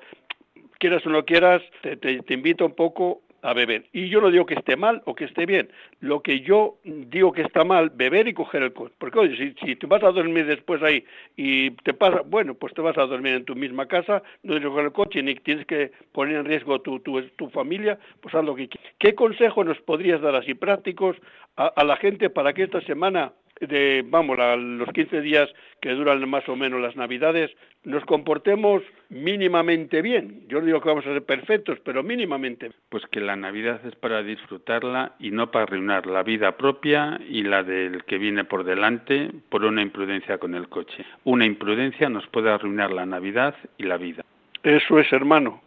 [0.78, 3.86] quieras o no quieras, te, te, te invita un poco a beber.
[3.92, 5.70] Y yo no digo que esté mal o que esté bien.
[6.00, 8.94] Lo que yo digo que está mal, beber y coger el coche.
[8.98, 11.04] Porque, oye, si, si te vas a dormir después ahí
[11.36, 14.62] y te pasa, bueno, pues te vas a dormir en tu misma casa, no tienes
[14.62, 18.34] que coger el coche ni tienes que poner en riesgo tu, tu, tu familia, pues
[18.34, 18.92] haz lo que quieras.
[18.98, 21.16] ¿Qué consejo nos podrías dar así prácticos
[21.56, 25.48] a, a la gente para que esta semana de, vamos, a los 15 días
[25.80, 27.50] que duran más o menos las Navidades,
[27.84, 30.42] nos comportemos mínimamente bien.
[30.48, 32.70] Yo no digo que vamos a ser perfectos, pero mínimamente.
[32.88, 37.42] Pues que la Navidad es para disfrutarla y no para arruinar la vida propia y
[37.42, 41.04] la del que viene por delante por una imprudencia con el coche.
[41.24, 44.24] Una imprudencia nos puede arruinar la Navidad y la vida.
[44.62, 45.62] Eso es, hermano.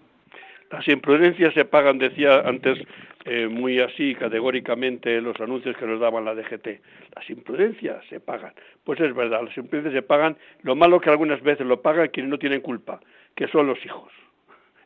[0.71, 2.79] Las imprudencias se pagan, decía antes
[3.25, 6.67] eh, muy así categóricamente los anuncios que nos daban la DGT.
[7.15, 8.53] Las imprudencias se pagan.
[8.85, 10.37] Pues es verdad, las imprudencias se pagan.
[10.63, 13.01] Lo malo que algunas veces lo pagan quienes no tienen culpa,
[13.35, 14.11] que son los hijos.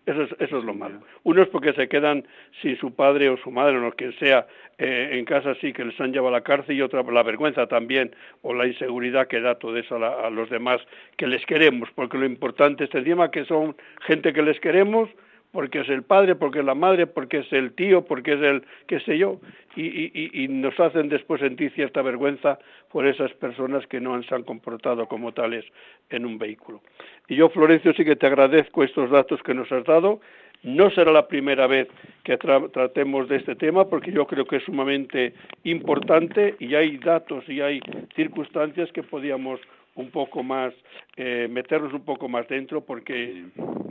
[0.07, 1.01] Eso es, eso es lo malo.
[1.23, 2.27] Unos porque se quedan
[2.61, 5.99] sin su padre o su madre o que sea eh, en casa sí que les
[5.99, 9.55] han llevado a la cárcel y otra la vergüenza también o la inseguridad que da
[9.55, 10.79] todo eso a, a los demás
[11.17, 15.09] que les queremos, porque lo importante es encima que son gente que les queremos,
[15.51, 18.63] porque es el padre, porque es la madre, porque es el tío, porque es el
[18.87, 19.39] qué sé yo,
[19.75, 22.59] y, y, nos hacen después sentir cierta vergüenza
[22.91, 25.65] por esas personas que no se han comportado como tales
[26.09, 26.81] en un vehículo.
[27.27, 30.19] Y yo, Florencio, sí que te agradezco estos datos que nos has dado.
[30.63, 31.87] No será la primera vez
[32.23, 35.33] que tratemos de este tema porque yo creo que es sumamente
[35.63, 37.79] importante y hay datos y hay
[38.15, 39.59] circunstancias que podíamos
[39.95, 40.73] un poco más,
[41.17, 43.43] eh, meternos un poco más dentro porque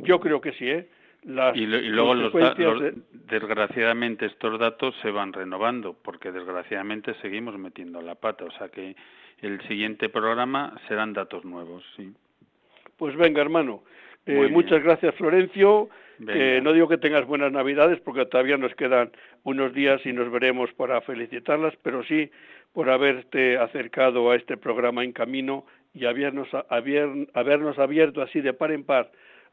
[0.02, 0.86] yo creo que sí, ¿eh?
[1.26, 2.32] Y, luego los,
[3.28, 8.44] desgraciadamente estos datos se van renovando porque desgraciadamente seguimos metiendo la pata.
[8.44, 8.94] O sea que
[9.40, 12.12] el siguiente programa serán datos nuevos sí.
[12.96, 13.82] Pues venga hermano.
[14.26, 15.88] Eh, muchas gracias Florencio.
[16.18, 19.10] No digo que tengas buenas navidades porque todavía nos quedan
[19.42, 22.30] unos días y nos veremos para felicitarlas pero sí
[22.72, 25.64] por haberte acercado a este programa en camino
[25.94, 26.48] y habernos,
[27.32, 29.10] habernos abierto así de par en par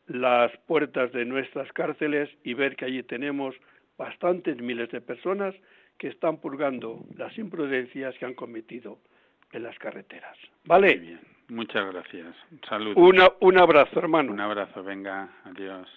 [0.08, 3.56] las puertas de nuestras cárceles y ver que allí tenemos
[3.98, 5.56] bastantes miles de personas
[5.98, 9.00] que están purgando las imprudencias que han cometido
[9.52, 10.38] en las carreteras.
[10.66, 10.96] ¿Vale?
[10.96, 11.20] bien.
[11.50, 12.34] Muchas gracias.
[12.68, 12.94] Salud.
[12.96, 14.32] un abrazo, hermano.
[14.32, 15.88] Un abrazo, venga, adiós.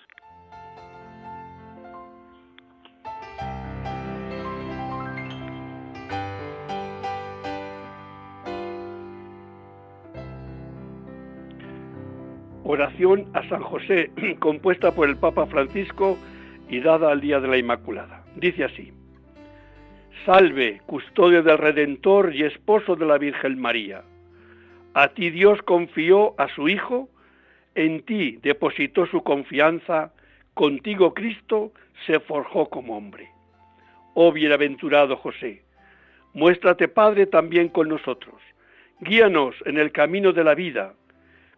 [12.64, 14.10] Oración a San José,
[14.40, 16.18] compuesta por el Papa Francisco
[16.68, 18.24] y dada al Día de la Inmaculada.
[18.36, 18.92] Dice así,
[20.24, 24.02] Salve, custodio del Redentor y esposo de la Virgen María.
[24.94, 27.10] A ti Dios confió a su Hijo,
[27.74, 30.12] en ti depositó su confianza,
[30.54, 31.72] contigo Cristo
[32.06, 33.28] se forjó como hombre.
[34.14, 35.62] Oh bienaventurado José,
[36.32, 38.40] muéstrate Padre también con nosotros,
[39.00, 40.94] guíanos en el camino de la vida,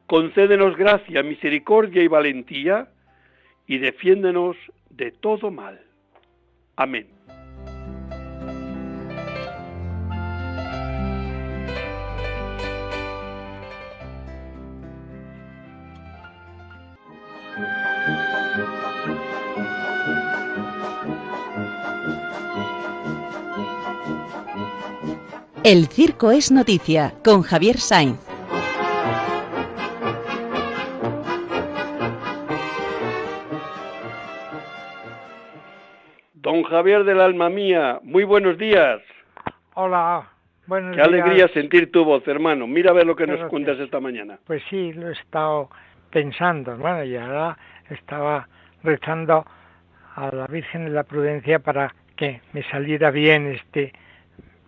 [0.06, 2.88] concédenos gracia, misericordia y valentía,
[3.66, 4.56] y defiéndenos
[4.90, 5.80] de todo mal.
[6.76, 7.08] Amén.
[25.64, 28.25] El circo es noticia con Javier Sainz.
[36.64, 39.00] Javier del alma mía, muy buenos días.
[39.74, 40.28] Hola,
[40.68, 42.68] buenos Qué alegría sentir tu voz, hermano.
[42.68, 44.38] Mira a ver lo que nos cuentas esta mañana.
[44.46, 45.70] Pues sí, lo he estado
[46.08, 47.58] pensando, hermano, y ahora
[47.90, 48.48] estaba
[48.84, 49.44] rezando
[50.14, 53.92] a la Virgen de la Prudencia para que me saliera bien este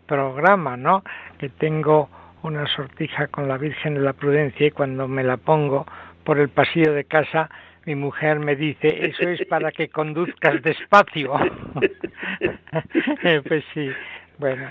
[0.07, 1.05] programa, ¿no?
[1.39, 2.09] Que tengo
[2.43, 5.87] una sortija con la Virgen de la Prudencia y cuando me la pongo
[6.25, 7.49] por el pasillo de casa
[7.89, 11.33] mi mujer me dice, eso es para que conduzcas despacio.
[13.49, 13.89] pues sí,
[14.37, 14.69] bueno,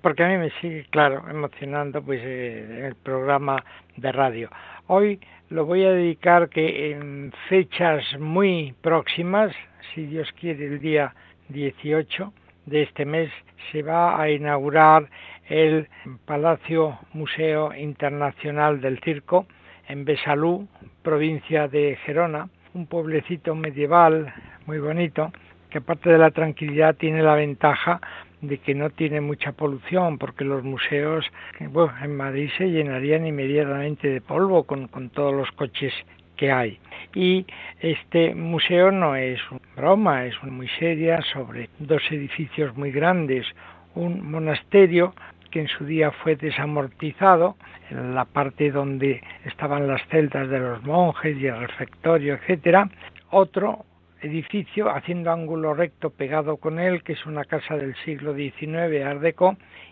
[0.00, 3.62] porque a mí me sigue, claro, emocionando pues eh, el programa
[3.98, 4.48] de radio.
[4.86, 9.54] Hoy lo voy a dedicar que en fechas muy próximas,
[9.94, 11.14] si Dios quiere, el día
[11.50, 12.32] 18
[12.64, 13.30] de este mes
[13.72, 15.10] se va a inaugurar
[15.50, 15.86] el
[16.24, 19.46] Palacio Museo Internacional del Circo
[19.86, 20.66] en Besalú,
[21.02, 24.34] provincia de Gerona, un pueblecito medieval
[24.66, 25.32] muy bonito,
[25.70, 28.00] que aparte de la tranquilidad tiene la ventaja
[28.40, 31.24] de que no tiene mucha polución, porque los museos
[31.70, 35.92] bueno, en Madrid se llenarían inmediatamente de polvo con, con todos los coches
[36.36, 36.78] que hay.
[37.14, 37.46] Y
[37.80, 43.46] este museo no es una broma, es muy seria sobre dos edificios muy grandes,
[43.94, 45.14] un monasterio
[45.54, 47.54] que en su día fue desamortizado,
[47.88, 52.90] en la parte donde estaban las celdas de los monjes y el refectorio, etcétera,
[53.30, 53.84] otro
[54.20, 59.22] edificio haciendo ángulo recto pegado con él, que es una casa del siglo XIX, Art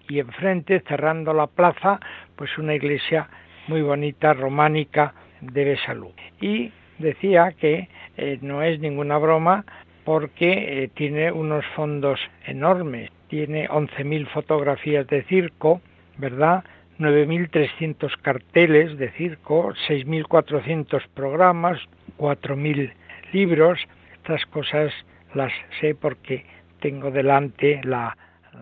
[0.08, 2.00] y enfrente, cerrando la plaza,
[2.34, 3.28] pues una iglesia
[3.68, 6.12] muy bonita, románica, de Besalú.
[6.40, 9.64] Y decía que eh, no es ninguna broma
[10.02, 15.80] porque eh, tiene unos fondos enormes tiene 11.000 fotografías de circo,
[16.18, 16.64] ¿verdad?
[16.98, 21.78] 9.300 carteles de circo, 6.400 programas,
[22.18, 22.92] 4.000
[23.32, 23.80] libros.
[24.16, 24.92] Estas cosas
[25.32, 26.44] las sé porque
[26.80, 28.14] tengo delante la,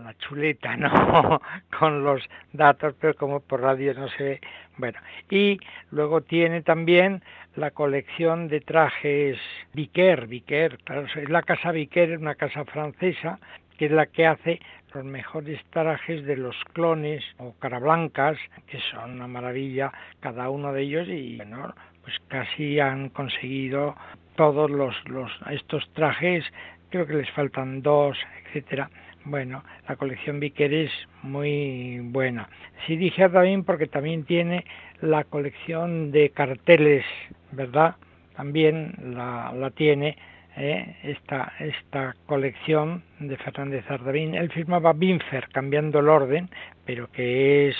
[0.05, 1.43] la chuleta, ¿no?
[1.77, 4.41] Con los datos, pero como por radio no se ve.
[4.77, 5.59] Bueno, y
[5.91, 7.25] luego tiene también
[7.57, 9.37] la colección de trajes
[9.75, 10.79] Viquer, Viquer,
[11.17, 13.41] es la casa Viquer, una casa francesa
[13.81, 14.61] que es la que hace
[14.93, 20.83] los mejores trajes de los clones o carablancas, que son una maravilla cada uno de
[20.83, 23.97] ellos y bueno, pues casi han conseguido
[24.37, 26.45] todos los, los estos trajes,
[26.91, 28.91] creo que les faltan dos, etcétera.
[29.25, 32.51] Bueno, la colección Vicker es muy buena.
[32.87, 34.67] Sí dije también porque también tiene
[35.01, 37.07] la colección de carteles,
[37.51, 37.97] ¿verdad?
[38.37, 40.19] También la, la tiene
[40.57, 40.97] ¿eh?
[41.03, 44.35] esta, esta colección de Fernández Ardavín.
[44.35, 46.49] Él firmaba Binfer, cambiando el orden,
[46.85, 47.77] pero que es,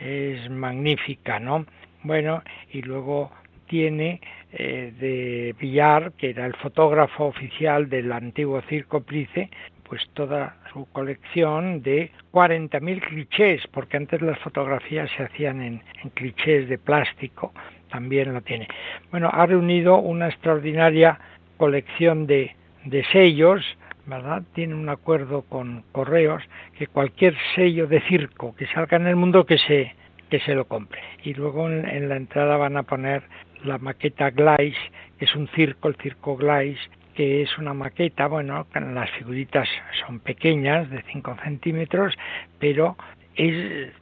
[0.00, 1.66] es magnífica, ¿no?
[2.02, 3.30] Bueno, y luego
[3.66, 4.20] tiene
[4.52, 9.48] eh, de Villar, que era el fotógrafo oficial del antiguo Circo Price,
[9.84, 16.10] pues toda su colección de 40.000 clichés, porque antes las fotografías se hacían en, en,
[16.10, 17.52] clichés de plástico,
[17.90, 18.66] también la tiene.
[19.10, 21.18] Bueno, ha reunido una extraordinaria
[21.56, 23.64] colección de, de sellos,
[24.06, 24.42] ¿verdad?
[24.54, 26.42] Tiene un acuerdo con correos
[26.78, 29.94] que cualquier sello de circo que salga en el mundo que se
[30.30, 31.00] que se lo compre.
[31.22, 33.22] Y luego en, la entrada van a poner
[33.62, 34.76] la maqueta Glais,
[35.18, 36.78] que es un circo, el circo Glais,
[37.14, 39.68] que es una maqueta, bueno, las figuritas
[40.04, 42.16] son pequeñas, de 5 centímetros,
[42.58, 42.96] pero
[43.36, 43.92] es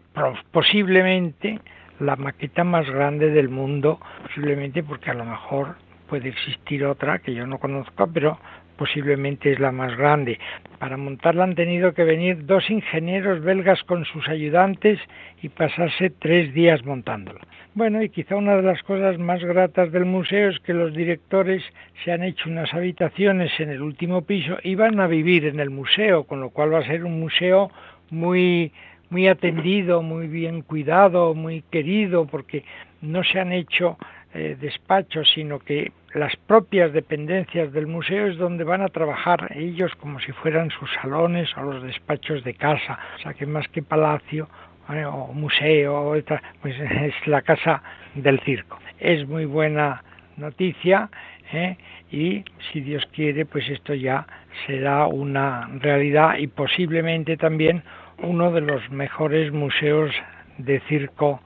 [0.50, 1.60] posiblemente
[2.00, 5.76] la maqueta más grande del mundo, posiblemente porque a lo mejor
[6.12, 8.38] puede existir otra que yo no conozco, pero
[8.76, 10.38] posiblemente es la más grande.
[10.78, 14.98] Para montarla han tenido que venir dos ingenieros belgas con sus ayudantes
[15.40, 17.40] y pasarse tres días montándola.
[17.72, 21.62] Bueno, y quizá una de las cosas más gratas del museo es que los directores
[22.04, 25.70] se han hecho unas habitaciones en el último piso y van a vivir en el
[25.70, 27.70] museo, con lo cual va a ser un museo
[28.10, 28.70] muy
[29.08, 32.64] muy atendido, muy bien cuidado, muy querido, porque
[33.02, 33.98] no se han hecho
[34.34, 39.92] eh, despachos, sino que las propias dependencias del museo es donde van a trabajar ellos
[39.96, 43.82] como si fueran sus salones o los despachos de casa, o sea que más que
[43.82, 44.48] palacio
[44.90, 45.04] ¿eh?
[45.04, 46.14] o museo,
[46.60, 47.82] pues es la casa
[48.14, 48.78] del circo.
[48.98, 50.02] Es muy buena
[50.36, 51.10] noticia
[51.52, 51.76] ¿eh?
[52.10, 54.26] y si Dios quiere, pues esto ya
[54.66, 57.82] será una realidad y posiblemente también
[58.18, 60.10] uno de los mejores museos
[60.58, 61.40] de circo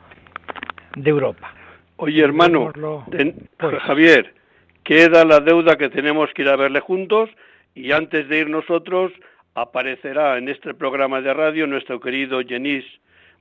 [0.95, 1.56] de Europa.
[1.97, 2.73] Oye, hermano,
[3.59, 3.83] pues.
[3.83, 4.35] Javier,
[4.85, 7.31] queda la deuda que tenemos que ir a verle juntos
[7.75, 9.13] y antes de ir nosotros
[9.55, 12.85] aparecerá en este programa de radio nuestro querido Jenis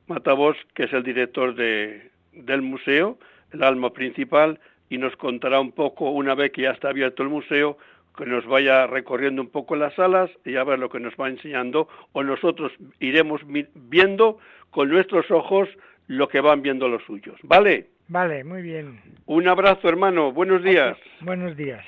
[0.07, 3.17] Matavos, que es el director de, del museo,
[3.51, 7.29] el alma principal, y nos contará un poco, una vez que ya está abierto el
[7.29, 7.77] museo,
[8.15, 11.27] que nos vaya recorriendo un poco las salas y a ver lo que nos va
[11.27, 13.41] enseñando, o nosotros iremos
[13.73, 14.37] viendo
[14.71, 15.67] con nuestros ojos
[16.07, 17.37] lo que van viendo los suyos.
[17.43, 17.87] ¿Vale?
[18.07, 18.99] Vale, muy bien.
[19.25, 20.31] Un abrazo, hermano.
[20.31, 20.97] Buenos días.
[21.21, 21.83] Buenos días.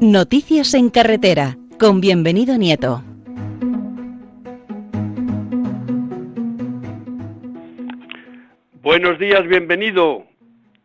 [0.00, 3.02] Noticias en carretera, con bienvenido Nieto.
[8.82, 10.24] Buenos días, bienvenido.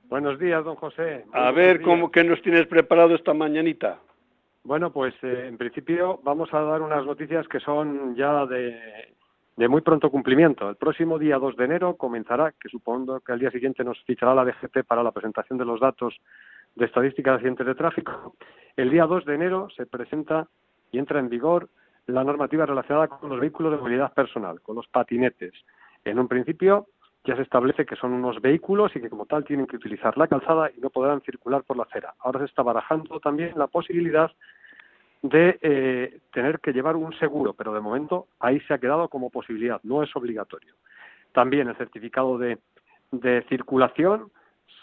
[0.10, 1.24] Buenos días, don José.
[1.32, 4.00] a ver, ¿cómo que nos tienes preparado esta mañanita?
[4.66, 8.76] Bueno, pues eh, en principio vamos a dar unas noticias que son ya de,
[9.56, 10.68] de muy pronto cumplimiento.
[10.68, 14.34] El próximo día 2 de enero comenzará, que supongo que al día siguiente nos fichará
[14.34, 16.16] la DGT para la presentación de los datos
[16.74, 18.34] de estadística de accidentes de tráfico.
[18.76, 20.48] El día 2 de enero se presenta
[20.92, 21.70] y entra en vigor
[22.08, 25.54] la normativa relacionada con los vehículos de movilidad personal, con los patinetes.
[26.04, 26.88] En un principio
[27.24, 30.28] ya se establece que son unos vehículos y que como tal tienen que utilizar la
[30.28, 32.16] calzada y no podrán circular por la acera.
[32.20, 34.32] Ahora se está barajando también la posibilidad
[35.22, 39.30] de eh, tener que llevar un seguro, pero de momento ahí se ha quedado como
[39.30, 40.76] posibilidad, no es obligatorio.
[41.32, 42.60] También el certificado de,
[43.12, 44.32] de circulación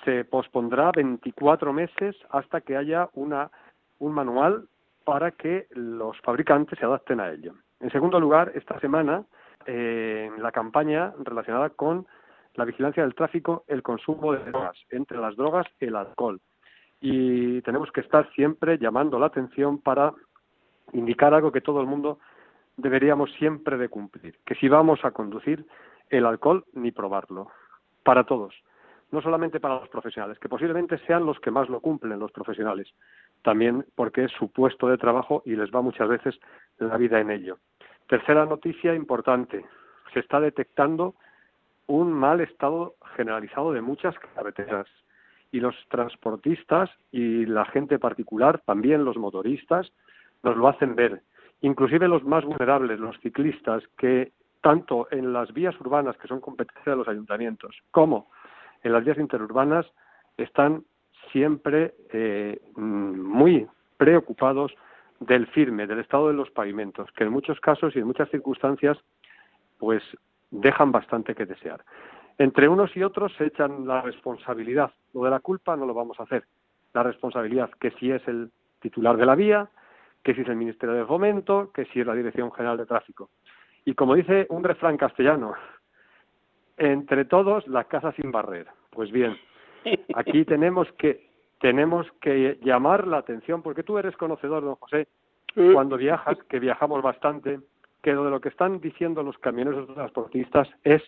[0.05, 3.51] se pospondrá 24 meses hasta que haya una,
[3.99, 4.67] un manual
[5.05, 7.55] para que los fabricantes se adapten a ello.
[7.81, 9.25] En segundo lugar, esta semana,
[9.67, 12.07] eh, la campaña relacionada con
[12.55, 16.41] la vigilancia del tráfico, el consumo de drogas, entre las drogas el alcohol.
[17.03, 20.15] Y tenemos que estar siempre llamando la atención para
[20.93, 22.21] indicar algo que todo el mundo
[22.77, 25.67] deberíamos siempre de cumplir, que si vamos a conducir
[26.11, 27.51] el alcohol ni probarlo,
[28.05, 28.55] para todos,
[29.11, 32.89] no solamente para los profesionales, que posiblemente sean los que más lo cumplen los profesionales,
[33.43, 36.39] también porque es su puesto de trabajo y les va muchas veces
[36.79, 37.59] la vida en ello.
[38.09, 39.65] Tercera noticia importante,
[40.13, 41.15] se está detectando
[41.87, 44.87] un mal estado generalizado de muchas carreteras
[45.53, 49.93] y los transportistas y la gente particular, también los motoristas,
[50.43, 51.23] nos lo hacen ver.
[51.61, 54.33] Inclusive los más vulnerables, los ciclistas, que
[54.63, 58.31] tanto en las vías urbanas, que son competencia de los ayuntamientos, como
[58.83, 59.87] en las vías interurbanas,
[60.37, 60.85] están
[61.31, 64.73] siempre eh, muy preocupados
[65.21, 68.99] del firme, del estado de los pavimentos, que en muchos casos y en muchas circunstancias,
[69.79, 70.03] pues
[70.51, 71.85] dejan bastante que desear.
[72.39, 74.93] Entre unos y otros se echan la responsabilidad.
[75.13, 76.45] Lo de la culpa no lo vamos a hacer.
[76.95, 79.69] La responsabilidad, que si es el titular de la vía,
[80.23, 83.31] que si es el Ministerio de Fomento, que si es la Dirección General de Tráfico.
[83.85, 85.55] Y como dice un refrán castellano,
[86.77, 88.67] entre todos la casa sin barrer.
[88.91, 89.37] Pues bien,
[90.15, 91.31] aquí tenemos que
[91.61, 95.07] tenemos que llamar la atención porque tú eres conocedor, don José,
[95.73, 97.61] cuando viajas, que viajamos bastante,
[98.03, 101.03] que lo de lo que están diciendo los camioneros transportistas es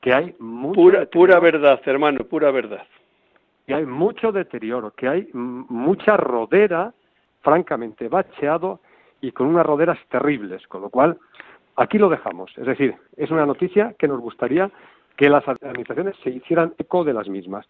[0.00, 0.34] que hay
[0.74, 2.86] pura, pura verdad, hermano, pura verdad.
[3.66, 6.92] Que hay mucho deterioro, que hay mucha rodera,
[7.42, 8.80] francamente, bacheado
[9.20, 11.18] y con unas roderas terribles, con lo cual
[11.76, 12.56] aquí lo dejamos.
[12.56, 14.70] Es decir, es una noticia que nos gustaría
[15.16, 17.66] que las administraciones se hicieran eco de las mismas.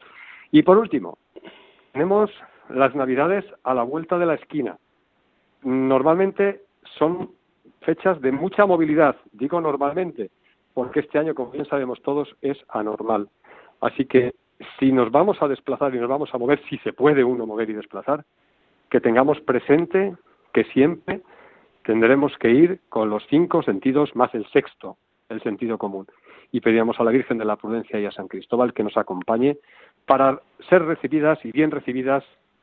[0.50, 1.18] Y por último,
[1.92, 2.30] tenemos
[2.68, 4.76] las Navidades a la vuelta de la esquina.
[5.62, 6.62] Normalmente
[6.98, 7.30] son
[7.80, 10.30] fechas de mucha movilidad, digo normalmente,
[10.78, 13.28] porque este año, como bien sabemos todos, es anormal.
[13.80, 14.36] Así que
[14.78, 17.68] si nos vamos a desplazar y nos vamos a mover, si se puede uno mover
[17.70, 18.24] y desplazar,
[18.88, 20.14] que tengamos presente
[20.52, 21.22] que siempre
[21.82, 24.98] tendremos que ir con los cinco sentidos más el sexto,
[25.28, 26.06] el sentido común.
[26.52, 29.58] Y pedíamos a la Virgen de la Prudencia y a San Cristóbal que nos acompañe
[30.06, 32.22] para ser recibidas y bien recibidas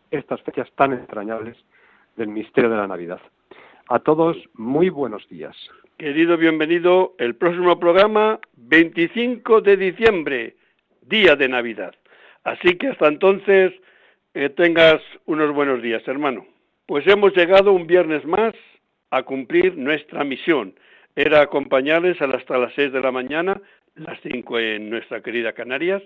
[0.09, 1.57] estas fechas tan entrañables
[2.15, 3.19] del misterio de la Navidad.
[3.87, 5.55] A todos, muy buenos días.
[5.99, 7.13] Querido, bienvenido.
[7.19, 10.55] El próximo programa, 25 de diciembre,
[11.01, 11.93] día de Navidad.
[12.43, 13.73] Así que hasta entonces,
[14.33, 16.47] eh, tengas unos buenos días, hermano.
[16.87, 18.55] Pues hemos llegado un viernes más
[19.11, 20.73] a cumplir nuestra misión.
[21.15, 23.61] Era acompañarles hasta las 6 de la mañana,
[23.93, 26.01] las 5 en nuestra querida Canarias,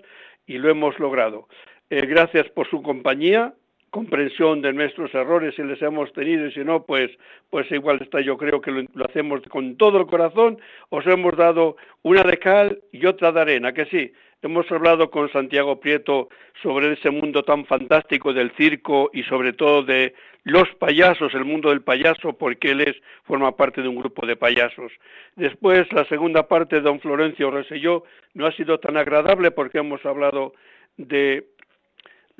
[0.46, 1.48] y lo hemos logrado.
[1.88, 3.54] Eh, gracias por su compañía
[3.90, 7.10] comprensión de nuestros errores si les hemos tenido y si no, pues,
[7.50, 11.76] pues igual está, yo creo que lo, hacemos con todo el corazón, os hemos dado
[12.02, 14.12] una de cal y otra de arena, que sí,
[14.42, 16.28] hemos hablado con Santiago Prieto
[16.62, 20.14] sobre ese mundo tan fantástico del circo y sobre todo de
[20.44, 24.36] los payasos, el mundo del payaso, porque él es, forma parte de un grupo de
[24.36, 24.90] payasos.
[25.36, 30.54] Después, la segunda parte don Florencio Reselló no ha sido tan agradable porque hemos hablado
[30.96, 31.44] de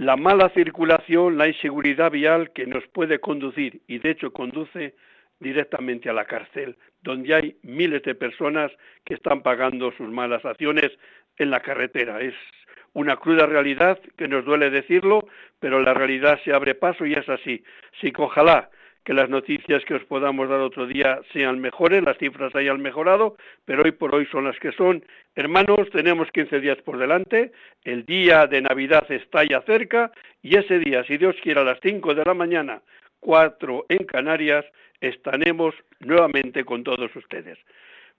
[0.00, 4.94] la mala circulación, la inseguridad vial que nos puede conducir, y de hecho conduce
[5.40, 8.72] directamente a la cárcel, donde hay miles de personas
[9.04, 10.90] que están pagando sus malas acciones
[11.36, 12.18] en la carretera.
[12.22, 12.32] Es
[12.94, 15.28] una cruda realidad que nos duele decirlo,
[15.58, 17.62] pero la realidad se abre paso y es así.
[18.00, 18.70] Sí que ojalá
[19.04, 23.36] que las noticias que os podamos dar otro día sean mejores, las cifras hayan mejorado,
[23.64, 25.04] pero hoy por hoy son las que son.
[25.34, 27.52] Hermanos, tenemos 15 días por delante,
[27.84, 31.78] el día de Navidad está ya cerca y ese día, si Dios quiere, a las
[31.82, 32.82] 5 de la mañana,
[33.20, 34.64] 4 en Canarias,
[35.00, 37.58] estaremos nuevamente con todos ustedes.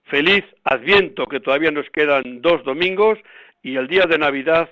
[0.05, 3.19] Feliz Adviento, que todavía nos quedan dos domingos
[3.61, 4.69] y el día de Navidad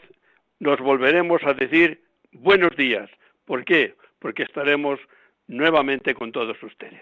[0.59, 2.01] nos volveremos a decir
[2.31, 3.09] buenos días.
[3.45, 3.95] ¿Por qué?
[4.19, 4.99] Porque estaremos
[5.49, 7.01] nuevamente con todos ustedes.